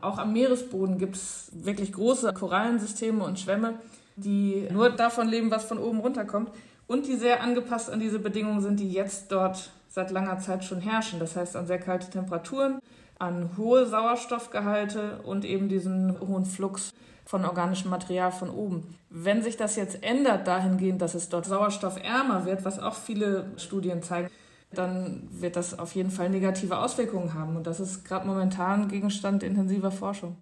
Auch 0.00 0.18
am 0.18 0.32
Meeresboden 0.32 0.98
gibt 0.98 1.16
es 1.16 1.48
wirklich 1.52 1.92
große 1.92 2.32
Korallensysteme 2.32 3.22
und 3.22 3.38
Schwämme, 3.38 3.74
die 4.16 4.66
nur 4.72 4.90
davon 4.90 5.28
leben, 5.28 5.50
was 5.50 5.64
von 5.64 5.78
oben 5.78 6.00
runterkommt 6.00 6.50
und 6.86 7.06
die 7.06 7.16
sehr 7.16 7.42
angepasst 7.42 7.90
an 7.90 8.00
diese 8.00 8.18
Bedingungen 8.18 8.60
sind, 8.60 8.80
die 8.80 8.90
jetzt 8.90 9.30
dort 9.30 9.70
seit 9.88 10.10
langer 10.10 10.38
Zeit 10.38 10.64
schon 10.64 10.80
herrschen. 10.80 11.20
Das 11.20 11.36
heißt 11.36 11.56
an 11.56 11.66
sehr 11.66 11.78
kalte 11.78 12.10
Temperaturen, 12.10 12.80
an 13.18 13.50
hohe 13.56 13.86
Sauerstoffgehalte 13.86 15.20
und 15.24 15.44
eben 15.44 15.68
diesen 15.68 16.18
hohen 16.20 16.46
Flux 16.46 16.92
von 17.30 17.44
organischem 17.44 17.90
Material 17.90 18.32
von 18.32 18.50
oben. 18.50 18.98
Wenn 19.08 19.40
sich 19.40 19.56
das 19.56 19.76
jetzt 19.76 20.02
ändert 20.02 20.48
dahingehend, 20.48 21.00
dass 21.00 21.14
es 21.14 21.28
dort 21.28 21.46
sauerstoffärmer 21.46 22.44
wird, 22.44 22.64
was 22.64 22.80
auch 22.80 22.96
viele 22.96 23.52
Studien 23.56 24.02
zeigen, 24.02 24.28
dann 24.72 25.28
wird 25.30 25.54
das 25.54 25.78
auf 25.78 25.94
jeden 25.94 26.10
Fall 26.10 26.28
negative 26.28 26.76
Auswirkungen 26.78 27.32
haben. 27.34 27.56
Und 27.56 27.68
das 27.68 27.78
ist 27.78 28.04
gerade 28.04 28.26
momentan 28.26 28.88
Gegenstand 28.88 29.44
intensiver 29.44 29.92
Forschung. 29.92 30.38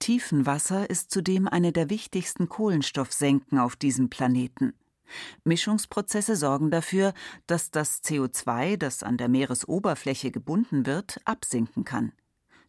Tiefenwasser 0.00 0.90
ist 0.90 1.10
zudem 1.10 1.48
eine 1.48 1.72
der 1.72 1.88
wichtigsten 1.88 2.50
Kohlenstoffsenken 2.50 3.58
auf 3.58 3.74
diesem 3.74 4.10
Planeten. 4.10 4.74
Mischungsprozesse 5.44 6.36
sorgen 6.36 6.70
dafür, 6.70 7.14
dass 7.46 7.70
das 7.70 8.04
CO2, 8.04 8.76
das 8.76 9.02
an 9.02 9.16
der 9.16 9.28
Meeresoberfläche 9.28 10.30
gebunden 10.30 10.84
wird, 10.84 11.22
absinken 11.24 11.86
kann. 11.86 12.12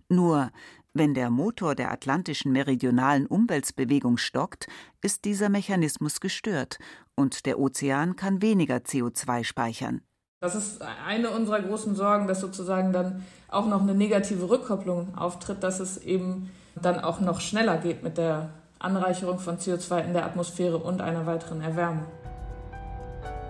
Nur 0.07 0.51
wenn 0.99 1.13
der 1.13 1.29
Motor 1.29 1.75
der 1.75 1.91
atlantischen 1.91 2.51
meridionalen 2.51 3.25
Umweltbewegung 3.25 4.17
stockt, 4.17 4.67
ist 5.01 5.23
dieser 5.23 5.47
Mechanismus 5.47 6.19
gestört 6.19 6.77
und 7.15 7.45
der 7.45 7.57
Ozean 7.57 8.17
kann 8.17 8.41
weniger 8.41 8.75
CO2 8.75 9.45
speichern. 9.45 10.01
Das 10.41 10.55
ist 10.55 10.81
eine 10.81 11.31
unserer 11.31 11.61
großen 11.61 11.95
Sorgen, 11.95 12.27
dass 12.27 12.41
sozusagen 12.41 12.91
dann 12.91 13.25
auch 13.47 13.65
noch 13.65 13.81
eine 13.81 13.95
negative 13.95 14.49
Rückkopplung 14.49 15.17
auftritt, 15.17 15.63
dass 15.63 15.79
es 15.79 15.97
eben 15.97 16.51
dann 16.75 16.99
auch 16.99 17.21
noch 17.21 17.39
schneller 17.39 17.77
geht 17.77 18.03
mit 18.03 18.17
der 18.17 18.49
Anreicherung 18.77 19.39
von 19.39 19.57
CO2 19.57 20.03
in 20.03 20.13
der 20.13 20.25
Atmosphäre 20.25 20.77
und 20.77 21.01
einer 21.01 21.25
weiteren 21.25 21.61
Erwärmung. 21.61 22.05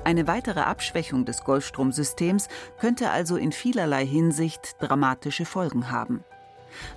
Eine 0.04 0.28
weitere 0.28 0.62
Abschwächung 0.62 1.26
des 1.26 1.44
Golfstromsystems 1.44 2.48
könnte 2.80 3.10
also 3.10 3.38
in 3.38 3.52
vielerlei 3.52 4.06
Hinsicht 4.06 4.76
dramatische 4.80 5.46
Folgen 5.46 5.92
haben. 5.92 6.24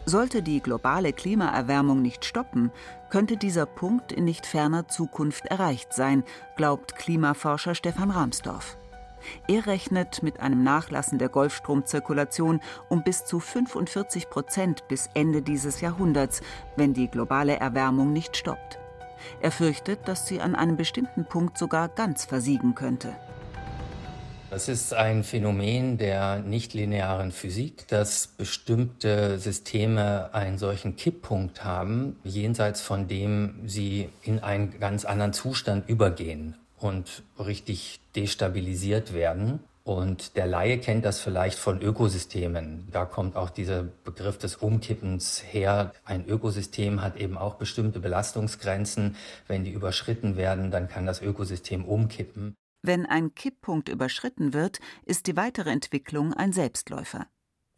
Sollte 0.05 0.43
die 0.43 0.61
globale 0.61 1.13
Klimaerwärmung 1.13 2.03
nicht 2.03 2.25
stoppen, 2.25 2.71
könnte 3.11 3.37
dieser 3.37 3.67
Punkt 3.67 4.13
in 4.13 4.25
nicht 4.25 4.47
ferner 4.47 4.89
Zukunft 4.89 5.47
erreicht 5.47 5.93
sein, 5.93 6.25
glaubt 6.57 6.97
Klimaforscher 6.97 7.75
Stefan 7.75 8.11
Rahmsdorf. 8.11 8.77
Er 9.49 9.67
rechnet 9.67 10.23
mit 10.23 10.41
einem 10.41 10.63
Nachlassen 10.63 11.19
der 11.19 11.29
Golfstromzirkulation 11.29 12.61
um 12.89 13.03
bis 13.03 13.25
zu 13.25 13.41
45 13.41 14.31
Prozent 14.31 14.89
bis 14.89 15.09
Ende 15.15 15.43
dieses 15.43 15.81
Jahrhunderts, 15.81 16.41
wenn 16.77 16.93
die 16.95 17.09
globale 17.09 17.57
Erwärmung 17.57 18.13
nicht 18.13 18.37
stoppt. 18.37 18.79
Er 19.41 19.53
fürchtet, 19.53 20.09
dass 20.09 20.27
sie 20.27 20.41
an 20.41 20.55
einem 20.55 20.77
bestimmten 20.77 21.25
Punkt 21.25 21.57
sogar 21.57 21.89
ganz 21.89 22.25
versiegen 22.25 22.75
könnte. 22.75 23.15
Das 24.53 24.69
ist 24.69 24.93
ein 24.93 25.25
Phänomen 25.25 25.97
der 25.97 26.41
nichtlinearen 26.41 27.33
Physik, 27.33 27.89
dass 27.89 28.27
bestimmte 28.27 29.39
Systeme 29.39 30.29
einen 30.35 30.59
solchen 30.59 30.95
Kipppunkt 30.95 31.65
haben, 31.65 32.17
jenseits 32.23 32.83
von 32.83 33.09
dem 33.09 33.67
sie 33.67 34.11
in 34.21 34.41
einen 34.41 34.79
ganz 34.79 35.07
anderen 35.07 35.33
Zustand 35.33 35.89
übergehen 35.89 36.55
und 36.77 37.23
richtig 37.39 38.01
destabilisiert 38.15 39.15
werden. 39.15 39.61
Und 39.85 40.37
der 40.37 40.47
Laie 40.47 40.77
kennt 40.77 41.07
das 41.07 41.19
vielleicht 41.19 41.59
von 41.59 41.81
Ökosystemen. 41.81 42.89
Da 42.93 43.07
kommt 43.07 43.37
auch 43.37 43.49
dieser 43.49 43.85
Begriff 44.05 44.37
des 44.37 44.57
Umkippens 44.57 45.43
her. 45.51 45.95
Ein 46.05 46.29
Ökosystem 46.29 47.01
hat 47.01 47.17
eben 47.17 47.39
auch 47.39 47.55
bestimmte 47.55 48.01
Belastungsgrenzen. 48.01 49.17
Wenn 49.49 49.65
die 49.65 49.73
überschritten 49.73 50.37
werden, 50.37 50.71
dann 50.71 50.89
kann 50.89 51.07
das 51.07 51.23
Ökosystem 51.23 51.87
umkippen. 51.87 52.55
Wenn 52.83 53.07
ein 53.07 53.35
Kipppunkt 53.35 53.89
überschritten 53.89 54.53
wird, 54.53 54.81
ist 55.05 55.29
die 55.29 55.37
weitere 55.37 55.71
Entwicklung 55.71 56.35
ein 56.35 56.53
Selbstläufer. 56.53 57.27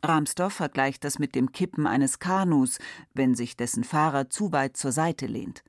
Rahmsdorf 0.03 0.55
vergleicht 0.55 1.05
das 1.05 1.19
mit 1.19 1.35
dem 1.35 1.53
Kippen 1.53 1.87
eines 1.87 2.19
Kanus, 2.19 2.79
wenn 3.13 3.35
sich 3.35 3.57
dessen 3.57 3.85
Fahrer 3.85 4.31
zu 4.31 4.53
weit 4.53 4.77
zur 4.77 4.93
Seite 4.93 5.27
lehnt. 5.27 5.63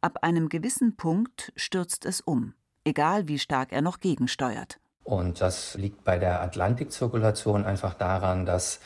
Ab 0.00 0.18
einem 0.22 0.48
gewissen 0.48 0.96
Punkt 0.96 1.52
stürzt 1.56 2.04
es 2.04 2.20
um, 2.20 2.54
egal 2.84 3.26
wie 3.28 3.38
stark 3.38 3.72
er 3.72 3.82
noch 3.82 4.00
gegensteuert. 4.00 4.80
Und 5.04 5.40
das 5.40 5.74
liegt 5.74 6.04
bei 6.04 6.18
der 6.18 6.42
Atlantikzirkulation 6.42 7.64
einfach 7.64 7.94
daran, 7.94 8.44
dass 8.44 8.80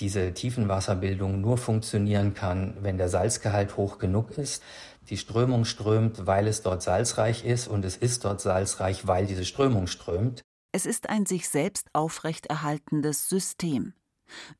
diese 0.00 0.32
Tiefenwasserbildung 0.32 1.40
nur 1.40 1.58
funktionieren 1.58 2.34
kann, 2.34 2.76
wenn 2.80 2.98
der 2.98 3.08
Salzgehalt 3.08 3.76
hoch 3.76 3.98
genug 3.98 4.36
ist. 4.38 4.62
Die 5.08 5.16
Strömung 5.16 5.64
strömt, 5.64 6.26
weil 6.26 6.48
es 6.48 6.62
dort 6.62 6.82
salzreich 6.82 7.44
ist 7.44 7.68
und 7.68 7.84
es 7.84 7.96
ist 7.96 8.24
dort 8.24 8.40
salzreich, 8.40 9.06
weil 9.06 9.26
diese 9.26 9.44
Strömung 9.44 9.86
strömt. 9.86 10.42
Es 10.72 10.84
ist 10.84 11.08
ein 11.08 11.26
sich 11.26 11.48
selbst 11.48 11.88
aufrechterhaltendes 11.92 13.28
System. 13.28 13.94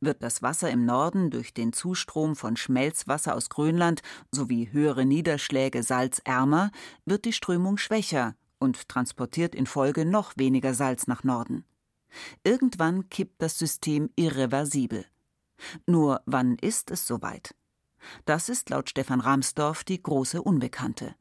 Wird 0.00 0.22
das 0.22 0.42
Wasser 0.42 0.70
im 0.70 0.84
Norden 0.84 1.30
durch 1.30 1.52
den 1.52 1.72
Zustrom 1.72 2.36
von 2.36 2.56
Schmelzwasser 2.56 3.34
aus 3.34 3.48
Grönland 3.48 4.02
sowie 4.30 4.68
höhere 4.70 5.04
Niederschläge 5.04 5.82
salzärmer, 5.82 6.70
wird 7.04 7.24
die 7.24 7.32
Strömung 7.32 7.76
schwächer 7.76 8.36
und 8.58 8.88
transportiert 8.88 9.54
in 9.54 9.66
Folge 9.66 10.04
noch 10.04 10.34
weniger 10.36 10.74
Salz 10.74 11.08
nach 11.08 11.24
Norden. 11.24 11.64
Irgendwann 12.44 13.08
kippt 13.10 13.42
das 13.42 13.58
System 13.58 14.10
irreversibel. 14.14 15.04
Nur 15.86 16.22
wann 16.26 16.56
ist 16.56 16.90
es 16.90 17.06
soweit? 17.06 17.54
Das 18.24 18.48
ist 18.48 18.70
laut 18.70 18.90
Stefan 18.90 19.20
Ramsdorf 19.20 19.84
die 19.84 20.02
große 20.02 20.42
Unbekannte. 20.42 21.14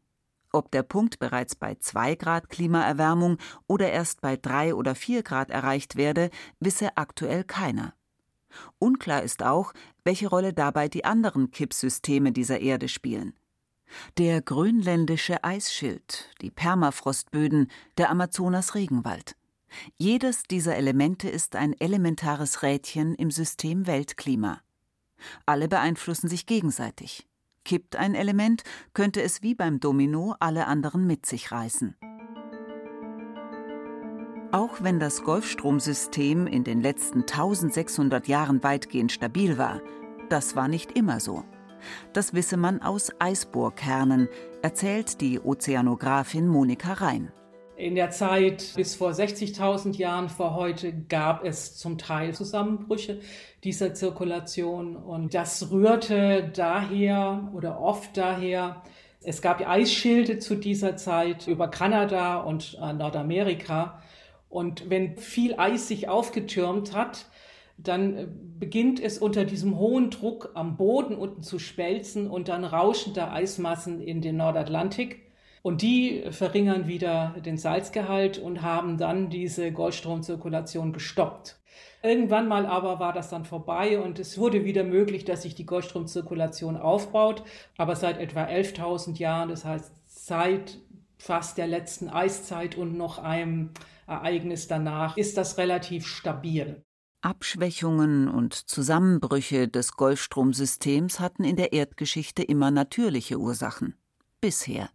Ob 0.52 0.71
der 0.71 0.84
Punkt 0.84 1.19
bereits 1.19 1.56
bei 1.56 1.76
2 1.76 2.15
Grad 2.15 2.50
Klimaerwärmung 2.50 3.38
oder 3.67 3.91
erst 3.91 4.21
bei 4.21 4.38
3 4.38 4.76
oder 4.76 4.95
4 4.95 5.21
Grad 5.24 5.50
erreicht 5.52 5.98
werde, 5.98 6.30
wisse 6.60 6.95
aktuell 6.95 7.43
keiner. 7.43 7.93
Unklar 8.80 9.21
ist 9.24 9.43
auch, 9.43 9.74
welche 10.06 10.28
Rolle 10.28 10.54
dabei 10.54 10.88
die 10.88 11.04
anderen 11.04 11.52
Kippsysteme 11.52 12.32
dieser 12.32 12.62
Erde 12.62 12.88
spielen. 12.88 13.34
Der 14.17 14.41
grönländische 14.41 15.43
Eisschild, 15.43 16.30
die 16.41 16.52
Permafrostböden, 16.52 17.69
der 17.98 18.10
Amazonas-Regenwald. 18.10 19.36
Jedes 19.98 20.43
dieser 20.43 20.76
Elemente 20.76 21.30
ist 21.30 21.56
ein 21.56 21.74
elementares 21.80 22.63
Rädchen 22.63 23.13
im 23.15 23.30
System 23.30 23.88
Weltklima. 23.88 24.62
Alle 25.45 25.67
beeinflussen 25.67 26.27
sich 26.27 26.45
gegenseitig. 26.45 27.27
Kippt 27.63 27.95
ein 27.95 28.15
Element, 28.15 28.63
könnte 28.93 29.21
es 29.21 29.41
wie 29.41 29.55
beim 29.55 29.79
Domino 29.79 30.35
alle 30.39 30.67
anderen 30.67 31.07
mit 31.07 31.25
sich 31.25 31.51
reißen. 31.51 31.95
Auch 34.51 34.81
wenn 34.81 34.99
das 34.99 35.23
Golfstromsystem 35.23 36.47
in 36.47 36.63
den 36.63 36.81
letzten 36.81 37.21
1600 37.21 38.27
Jahren 38.27 38.63
weitgehend 38.63 39.11
stabil 39.11 39.57
war, 39.57 39.81
das 40.29 40.55
war 40.55 40.67
nicht 40.67 40.93
immer 40.93 41.19
so. 41.19 41.43
Das 42.13 42.33
wisse 42.33 42.57
man 42.57 42.81
aus 42.81 43.11
Eisbohrkernen, 43.19 44.29
erzählt 44.61 45.19
die 45.21 45.39
Ozeanografin 45.39 46.47
Monika 46.47 46.93
Rhein. 46.93 47.31
In 47.77 47.95
der 47.95 48.09
Zeit 48.09 48.71
bis 48.77 48.95
vor 48.95 49.11
60.000 49.11 49.97
Jahren 49.97 50.29
vor 50.29 50.55
heute 50.55 50.93
gab 51.09 51.43
es 51.43 51.75
zum 51.75 51.97
Teil 51.97 52.33
Zusammenbrüche 52.33 53.19
dieser 53.65 53.93
Zirkulation 53.93 54.95
und 54.95 55.33
das 55.33 55.71
rührte 55.71 56.51
daher 56.55 57.49
oder 57.53 57.81
oft 57.81 58.15
daher, 58.15 58.81
es 59.21 59.41
gab 59.41 59.67
Eisschilde 59.67 60.39
zu 60.39 60.55
dieser 60.55 60.95
Zeit 60.95 61.47
über 61.47 61.67
Kanada 61.67 62.38
und 62.38 62.77
äh, 62.81 62.93
Nordamerika 62.93 64.01
und 64.47 64.89
wenn 64.89 65.17
viel 65.17 65.55
Eis 65.59 65.89
sich 65.89 66.07
aufgetürmt 66.07 66.95
hat, 66.95 67.25
dann 67.77 68.17
äh, 68.17 68.27
beginnt 68.57 69.01
es 69.01 69.17
unter 69.17 69.43
diesem 69.43 69.77
hohen 69.77 70.11
Druck 70.11 70.51
am 70.53 70.77
Boden 70.77 71.15
unten 71.15 71.43
zu 71.43 71.59
schmelzen 71.59 72.29
und 72.29 72.47
dann 72.47 72.63
rauschen 72.63 73.13
da 73.13 73.33
Eismassen 73.33 73.99
in 73.99 74.21
den 74.21 74.38
Nordatlantik. 74.38 75.24
Und 75.65 75.82
die 75.82 76.23
verringern 76.30 76.88
wieder 76.88 77.34
den 77.43 77.58
Salzgehalt 77.58 78.38
und 78.38 78.62
haben 78.62 78.99
dann 78.99 79.32
diese 79.32 79.71
Goldstromzirkulation 79.71 80.93
gestoppt. 80.93 81.60
Irgendwann 82.04 82.47
mal 82.47 82.67
aber 82.67 82.99
war 82.99 83.13
das 83.13 83.32
dann 83.32 83.45
vorbei 83.45 83.99
und 83.99 84.19
es 84.19 84.38
wurde 84.38 84.63
wieder 84.63 84.84
möglich, 84.84 85.25
dass 85.25 85.41
sich 85.41 85.56
die 85.56 85.65
Goldstromzirkulation 85.65 86.78
aufbaut. 86.78 87.43
Aber 87.78 87.95
seit 87.95 88.19
etwa 88.19 88.43
11.000 88.43 89.17
Jahren, 89.17 89.49
das 89.49 89.65
heißt 89.65 89.91
seit 90.06 90.78
fast 91.17 91.58
der 91.58 91.65
letzten 91.65 92.10
Eiszeit 92.10 92.78
und 92.78 92.95
noch 92.95 93.17
einem 93.17 93.71
Ereignis 94.06 94.67
danach, 94.67 95.17
ist 95.17 95.36
das 95.36 95.58
relativ 95.58 96.06
stabil. 96.06 96.84
Abschwächungen 97.21 98.28
und 98.28 98.54
Zusammenbrüche 98.54 99.67
des 99.67 99.93
Golfstromsystems 99.93 101.19
hatten 101.19 101.43
in 101.43 101.56
der 101.56 101.73
Erdgeschichte 101.73 102.43
immer 102.43 102.69
natürliche 102.69 103.39
Ursachen. 103.39 103.95
Bisher. 104.41 104.91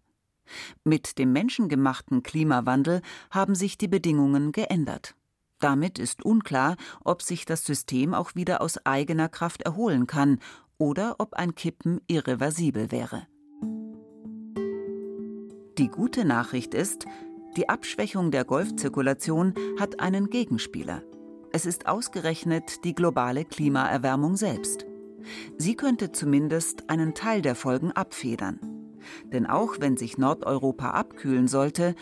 Mit 0.84 1.18
dem 1.18 1.32
menschengemachten 1.32 2.22
Klimawandel 2.22 3.02
haben 3.30 3.54
sich 3.54 3.78
die 3.78 3.88
Bedingungen 3.88 4.52
geändert. 4.52 5.14
Damit 5.58 5.98
ist 5.98 6.24
unklar, 6.24 6.76
ob 7.04 7.22
sich 7.22 7.44
das 7.44 7.64
System 7.64 8.14
auch 8.14 8.34
wieder 8.34 8.62
aus 8.62 8.84
eigener 8.86 9.28
Kraft 9.28 9.62
erholen 9.62 10.06
kann 10.06 10.38
oder 10.78 11.16
ob 11.18 11.34
ein 11.34 11.54
Kippen 11.54 12.00
irreversibel 12.06 12.90
wäre. 12.90 13.26
Die 15.78 15.88
gute 15.88 16.24
Nachricht 16.24 16.74
ist, 16.74 17.06
die 17.56 17.68
Abschwächung 17.68 18.30
der 18.30 18.44
Golfzirkulation 18.44 19.54
hat 19.78 20.00
einen 20.00 20.30
Gegenspieler. 20.30 21.02
Es 21.52 21.66
ist 21.66 21.86
ausgerechnet 21.86 22.84
die 22.84 22.94
globale 22.94 23.44
Klimaerwärmung 23.44 24.36
selbst. 24.36 24.86
Sie 25.58 25.74
könnte 25.74 26.12
zumindest 26.12 26.88
einen 26.88 27.14
Teil 27.14 27.42
der 27.42 27.54
Folgen 27.54 27.92
abfedern. 27.92 28.79
Denn 29.32 29.46
auch 29.46 29.76
wenn 29.80 29.96
sich 29.96 30.18
Nordeuropa 30.18 30.90
abkühlen 30.90 31.48
sollte, 31.48 31.94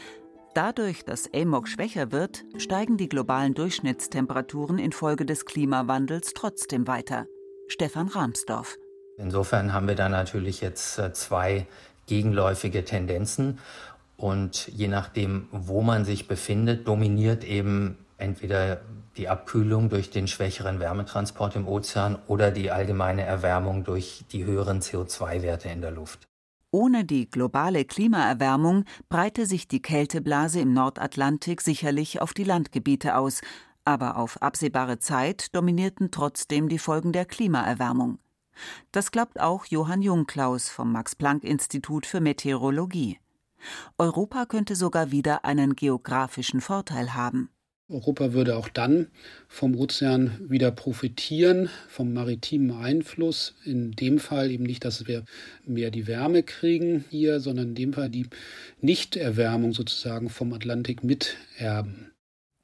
Dadurch, 0.55 1.05
dass 1.05 1.33
AMOC 1.33 1.69
schwächer 1.69 2.11
wird, 2.11 2.43
steigen 2.57 2.97
die 2.97 3.09
globalen 3.09 3.55
Durchschnittstemperaturen 3.55 4.81
infolge 4.81 5.25
des 5.25 5.45
Klimawandels 5.45 6.33
trotzdem 6.35 6.89
weiter. 6.89 7.27
Stefan 7.69 8.09
Rahmsdorf. 8.09 8.77
Insofern 9.19 9.73
haben 9.73 9.87
wir 9.87 9.95
da 9.95 10.09
natürlich 10.09 10.61
jetzt 10.61 10.99
äh, 10.99 11.13
zwei 11.13 11.67
gegenläufige 12.07 12.85
Tendenzen. 12.85 13.59
Und 14.17 14.67
je 14.69 14.89
nachdem, 14.89 15.47
wo 15.53 15.83
man 15.83 16.05
sich 16.05 16.27
befindet, 16.27 16.89
dominiert 16.89 17.45
eben 17.45 17.97
entweder 18.17 18.81
die 19.17 19.29
Abkühlung 19.29 19.91
durch 19.91 20.11
den 20.11 20.27
schwächeren 20.27 20.81
Wärmetransport 20.81 21.55
im 21.57 21.69
Ozean 21.69 22.19
oder 22.27 22.51
die 22.51 22.71
allgemeine 22.71 23.23
Erwärmung 23.23 23.85
durch 23.85 24.25
die 24.33 24.45
höheren 24.45 24.81
CO2-Werte 24.81 25.69
in 25.69 25.83
der 25.83 25.93
Luft. 25.93 26.28
Ohne 26.71 27.05
die 27.05 27.31
globale 27.31 27.87
Klimaerwärmung 27.87 28.85
breite 29.09 29.47
sich 29.47 29.69
die 29.69 29.81
Kälteblase 29.81 30.61
im 30.61 30.75
Nordatlantik 30.75 31.63
sicherlich 31.63 32.21
auf 32.21 32.35
die 32.35 32.45
Landgebiete 32.45 33.17
aus, 33.17 33.41
aber 33.87 34.19
auf 34.19 34.43
absehbare 34.43 34.99
Zeit 34.99 35.55
dominierten 35.55 36.11
trotzdem 36.11 36.69
die 36.69 36.79
Folgen 36.79 37.13
der 37.13 37.25
Klimaerwärmung. 37.25 38.19
Das 38.93 39.13
glaubt 39.13 39.41
auch 39.41 39.65
Johann 39.65 40.03
Jungklaus 40.03 40.69
vom 40.69 40.93
Max 40.93 41.15
Planck 41.15 41.43
Institut 41.43 42.05
für 42.05 42.21
Meteorologie. 42.21 43.19
Europa 43.97 44.45
könnte 44.45 44.77
sogar 44.77 45.11
wieder 45.11 45.47
einen 45.47 45.75
geografischen 45.75 46.61
Vorteil 46.61 47.15
haben. 47.15 47.49
Europa 47.91 48.35
würde 48.35 48.57
auch 48.57 48.69
dann 48.69 49.07
vom 49.49 49.75
Ozean 49.75 50.33
wieder 50.41 50.71
profitieren, 50.71 51.71
vom 51.89 52.13
maritimen 52.13 52.73
Einfluss. 52.73 53.55
In 53.65 53.93
dem 53.93 54.19
Fall 54.19 54.51
eben 54.51 54.65
nicht, 54.65 54.85
dass 54.85 55.07
wir 55.07 55.25
mehr 55.65 55.91
die 55.91 56.07
Wärme 56.07 56.43
kriegen 56.43 57.07
hier, 57.09 57.41
sondern 57.41 57.69
in 57.69 57.75
dem 57.75 57.93
Fall 57.95 58.11
die 58.11 58.27
Nichterwärmung 58.83 59.73
sozusagen 59.73 60.29
vom 60.29 60.53
Atlantik 60.53 61.03
miterben. 61.03 62.13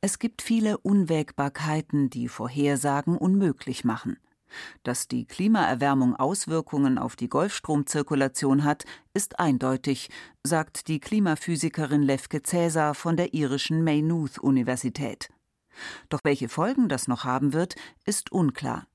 Es 0.03 0.19
gibt 0.19 0.43
viele 0.43 0.77
Unwägbarkeiten, 0.77 2.11
die 2.11 2.29
Vorhersagen 2.29 3.17
unmöglich 3.17 3.85
machen. 3.85 4.19
Dass 4.83 5.09
die 5.09 5.27
Klimaerwärmung 5.27 6.17
Auswirkungen 6.17 6.99
auf 6.99 7.17
die 7.17 7.29
Golfstromzirkulation 7.29 8.65
hat, 8.65 8.85
ist 9.13 9.39
eindeutig, 9.39 10.11
sagt 10.43 10.89
die 10.89 11.01
Klimaphysikerin 11.01 12.03
Lefke 12.03 12.43
Cäsar 12.43 12.95
von 12.95 13.17
der 13.17 13.35
irischen 13.35 13.85
Maynooth 13.85 14.39
Universität. 14.39 15.31
Doch 16.09 16.21
welche 16.25 16.49
Folgen 16.49 16.89
das 16.89 17.09
noch 17.09 17.25
haben 17.25 17.53
wird, 17.53 17.75
ist 18.05 18.33
unklar. 18.33 18.87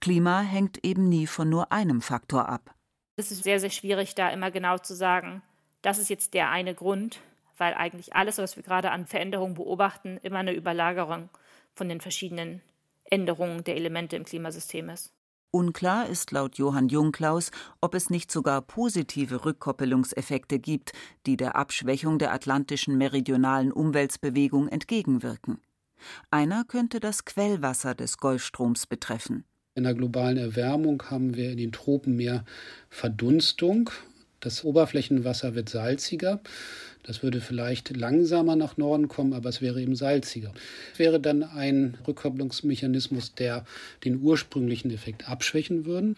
Klima 0.00 0.40
hängt 0.40 0.84
eben 0.84 1.08
nie 1.08 1.26
von 1.26 1.48
nur 1.48 1.72
einem 1.72 2.02
Faktor 2.02 2.48
ab. 2.48 2.74
Es 3.16 3.30
ist 3.30 3.44
sehr, 3.44 3.60
sehr 3.60 3.70
schwierig, 3.70 4.14
da 4.14 4.30
immer 4.30 4.50
genau 4.50 4.78
zu 4.78 4.94
sagen, 4.94 5.42
das 5.82 5.98
ist 5.98 6.10
jetzt 6.10 6.34
der 6.34 6.50
eine 6.50 6.74
Grund, 6.74 7.20
weil 7.56 7.74
eigentlich 7.74 8.14
alles, 8.14 8.38
was 8.38 8.56
wir 8.56 8.62
gerade 8.62 8.90
an 8.90 9.06
Veränderungen 9.06 9.54
beobachten, 9.54 10.18
immer 10.22 10.38
eine 10.38 10.52
Überlagerung 10.52 11.28
von 11.74 11.88
den 11.88 12.00
verschiedenen 12.00 12.62
Änderung 13.10 13.64
der 13.64 13.76
Elemente 13.76 14.16
im 14.16 14.24
Klimasystem 14.24 14.88
ist. 14.88 15.12
Unklar 15.52 16.08
ist 16.08 16.30
laut 16.30 16.58
Johann 16.58 16.88
Jungklaus, 16.88 17.50
ob 17.80 17.94
es 17.96 18.08
nicht 18.08 18.30
sogar 18.30 18.62
positive 18.62 19.44
Rückkoppelungseffekte 19.44 20.60
gibt, 20.60 20.92
die 21.26 21.36
der 21.36 21.56
Abschwächung 21.56 22.20
der 22.20 22.32
atlantischen 22.32 22.96
meridionalen 22.96 23.72
Umweltbewegung 23.72 24.68
entgegenwirken. 24.68 25.58
Einer 26.30 26.64
könnte 26.64 27.00
das 27.00 27.24
Quellwasser 27.24 27.96
des 27.96 28.18
Golfstroms 28.18 28.86
betreffen. 28.86 29.44
In 29.74 29.84
der 29.84 29.94
globalen 29.94 30.36
Erwärmung 30.36 31.02
haben 31.10 31.36
wir 31.36 31.50
in 31.50 31.58
den 31.58 31.72
Tropen 31.72 32.14
mehr 32.14 32.44
Verdunstung. 32.88 33.90
Das 34.40 34.64
Oberflächenwasser 34.64 35.54
wird 35.54 35.68
salziger. 35.68 36.40
Das 37.02 37.22
würde 37.22 37.40
vielleicht 37.40 37.96
langsamer 37.96 38.56
nach 38.56 38.76
Norden 38.76 39.08
kommen, 39.08 39.32
aber 39.32 39.48
es 39.48 39.60
wäre 39.60 39.80
eben 39.80 39.96
salziger. 39.96 40.52
Es 40.92 40.98
wäre 40.98 41.20
dann 41.20 41.42
ein 41.42 41.96
Rückkopplungsmechanismus, 42.06 43.34
der 43.34 43.64
den 44.04 44.22
ursprünglichen 44.22 44.90
Effekt 44.90 45.28
abschwächen 45.28 45.84
würde. 45.84 46.14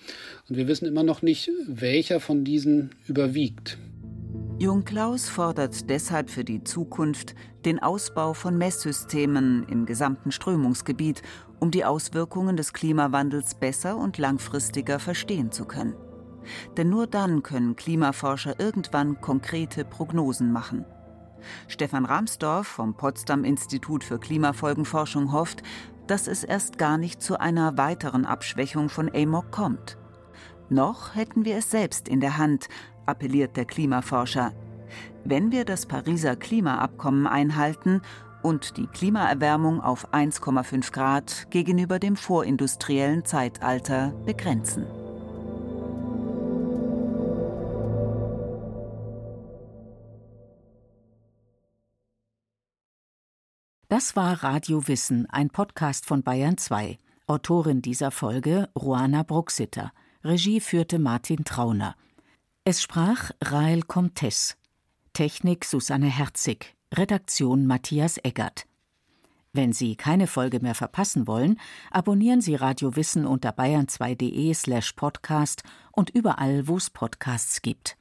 Und 0.49 0.57
wir 0.57 0.69
wissen 0.69 0.87
immer 0.87 1.03
noch 1.03 1.23
nicht, 1.23 1.51
welcher 1.67 2.21
von 2.21 2.45
diesen 2.45 2.91
überwiegt. 3.07 3.79
Jungklaus 4.59 5.29
fordert 5.29 5.91
deshalb 5.91 6.31
für 6.31 6.45
die 6.45 6.63
Zukunft 6.63 7.35
den 7.65 7.81
Ausbau 7.81 8.33
von 8.33 8.57
Messsystemen 8.57 9.67
im 9.69 9.87
gesamten 9.87 10.31
Strömungsgebiet, 10.31 11.23
um 11.59 11.71
die 11.71 11.85
Auswirkungen 11.85 12.57
des 12.57 12.73
Klimawandels 12.73 13.57
besser 13.57 13.97
und 13.97 14.19
langfristiger 14.19 14.99
verstehen 15.01 15.51
zu 15.51 15.65
können. 15.65 15.95
Denn 16.77 16.91
nur 16.91 17.07
dann 17.07 17.43
können 17.43 17.77
Klimaforscher 17.77 18.59
irgendwann 18.59 19.21
konkrete 19.21 19.85
Prognosen 19.85 20.53
machen. 20.53 20.85
Stefan 21.69 22.05
Ramsdorf 22.05 22.67
vom 22.67 22.95
Potsdam 22.95 23.45
Institut 23.45 24.05
für 24.05 24.19
Klimafolgenforschung 24.19 25.33
hofft, 25.33 25.63
dass 26.07 26.27
es 26.27 26.45
erst 26.45 26.79
gar 26.79 26.99
nicht 26.99 27.23
zu 27.23 27.41
einer 27.41 27.79
weiteren 27.79 28.27
Abschwächung 28.27 28.89
von 28.89 29.11
AMOC 29.15 29.51
kommt. 29.51 29.99
Noch 30.69 31.15
hätten 31.15 31.45
wir 31.45 31.57
es 31.57 31.71
selbst 31.71 32.09
in 32.09 32.21
der 32.21 32.39
Hand, 32.39 32.69
appelliert 33.07 33.57
der 33.57 33.65
Klimaforscher. 33.65 34.53
Wenn 35.25 35.53
wir 35.53 35.65
das 35.65 35.87
Pariser 35.87 36.37
Klimaabkommen 36.37 37.27
einhalten 37.27 38.03
und 38.43 38.77
die 38.77 38.87
Klimaerwärmung 38.87 39.81
auf 39.81 40.13
1,5 40.13 40.93
Grad 40.93 41.47
gegenüber 41.51 41.99
dem 41.99 42.17
vorindustriellen 42.17 43.25
Zeitalter 43.25 44.13
begrenzen. 44.27 44.87
Das 53.93 54.17
war 54.17 54.43
Radio 54.43 54.89
Wissen, 54.89 55.29
ein 55.29 55.51
Podcast 55.51 56.07
von 56.07 56.23
Bayern 56.23 56.57
2. 56.57 56.97
Autorin 57.27 57.83
dieser 57.83 58.11
Folge 58.11 58.71
Ruana 58.75 59.23
Bruxitter. 59.23 59.93
Regie 60.25 60.61
führte 60.61 60.99
Martin 60.99 61.45
Trauner. 61.45 61.95
Es 62.65 62.81
sprach 62.81 63.33
Rael 63.43 63.83
Comtes. 63.83 64.57
Technik 65.13 65.67
Susanne 65.67 66.07
Herzig. 66.07 66.75
Redaktion 66.91 67.67
Matthias 67.67 68.17
Eggert. 68.23 68.65
Wenn 69.53 69.75
Sie 69.75 69.95
keine 69.97 70.27
Folge 70.27 70.61
mehr 70.61 70.75
verpassen 70.75 71.27
wollen, 71.27 71.61
abonnieren 71.91 72.41
Sie 72.41 72.55
Radio 72.55 72.97
Wissen 72.97 73.27
unter 73.27 73.51
bayern2.de 73.51 74.55
slash 74.55 74.95
podcast 74.95 75.65
und 75.93 76.09
überall, 76.09 76.67
wo 76.67 76.79
es 76.79 76.89
Podcasts 76.89 77.61
gibt. 77.61 77.99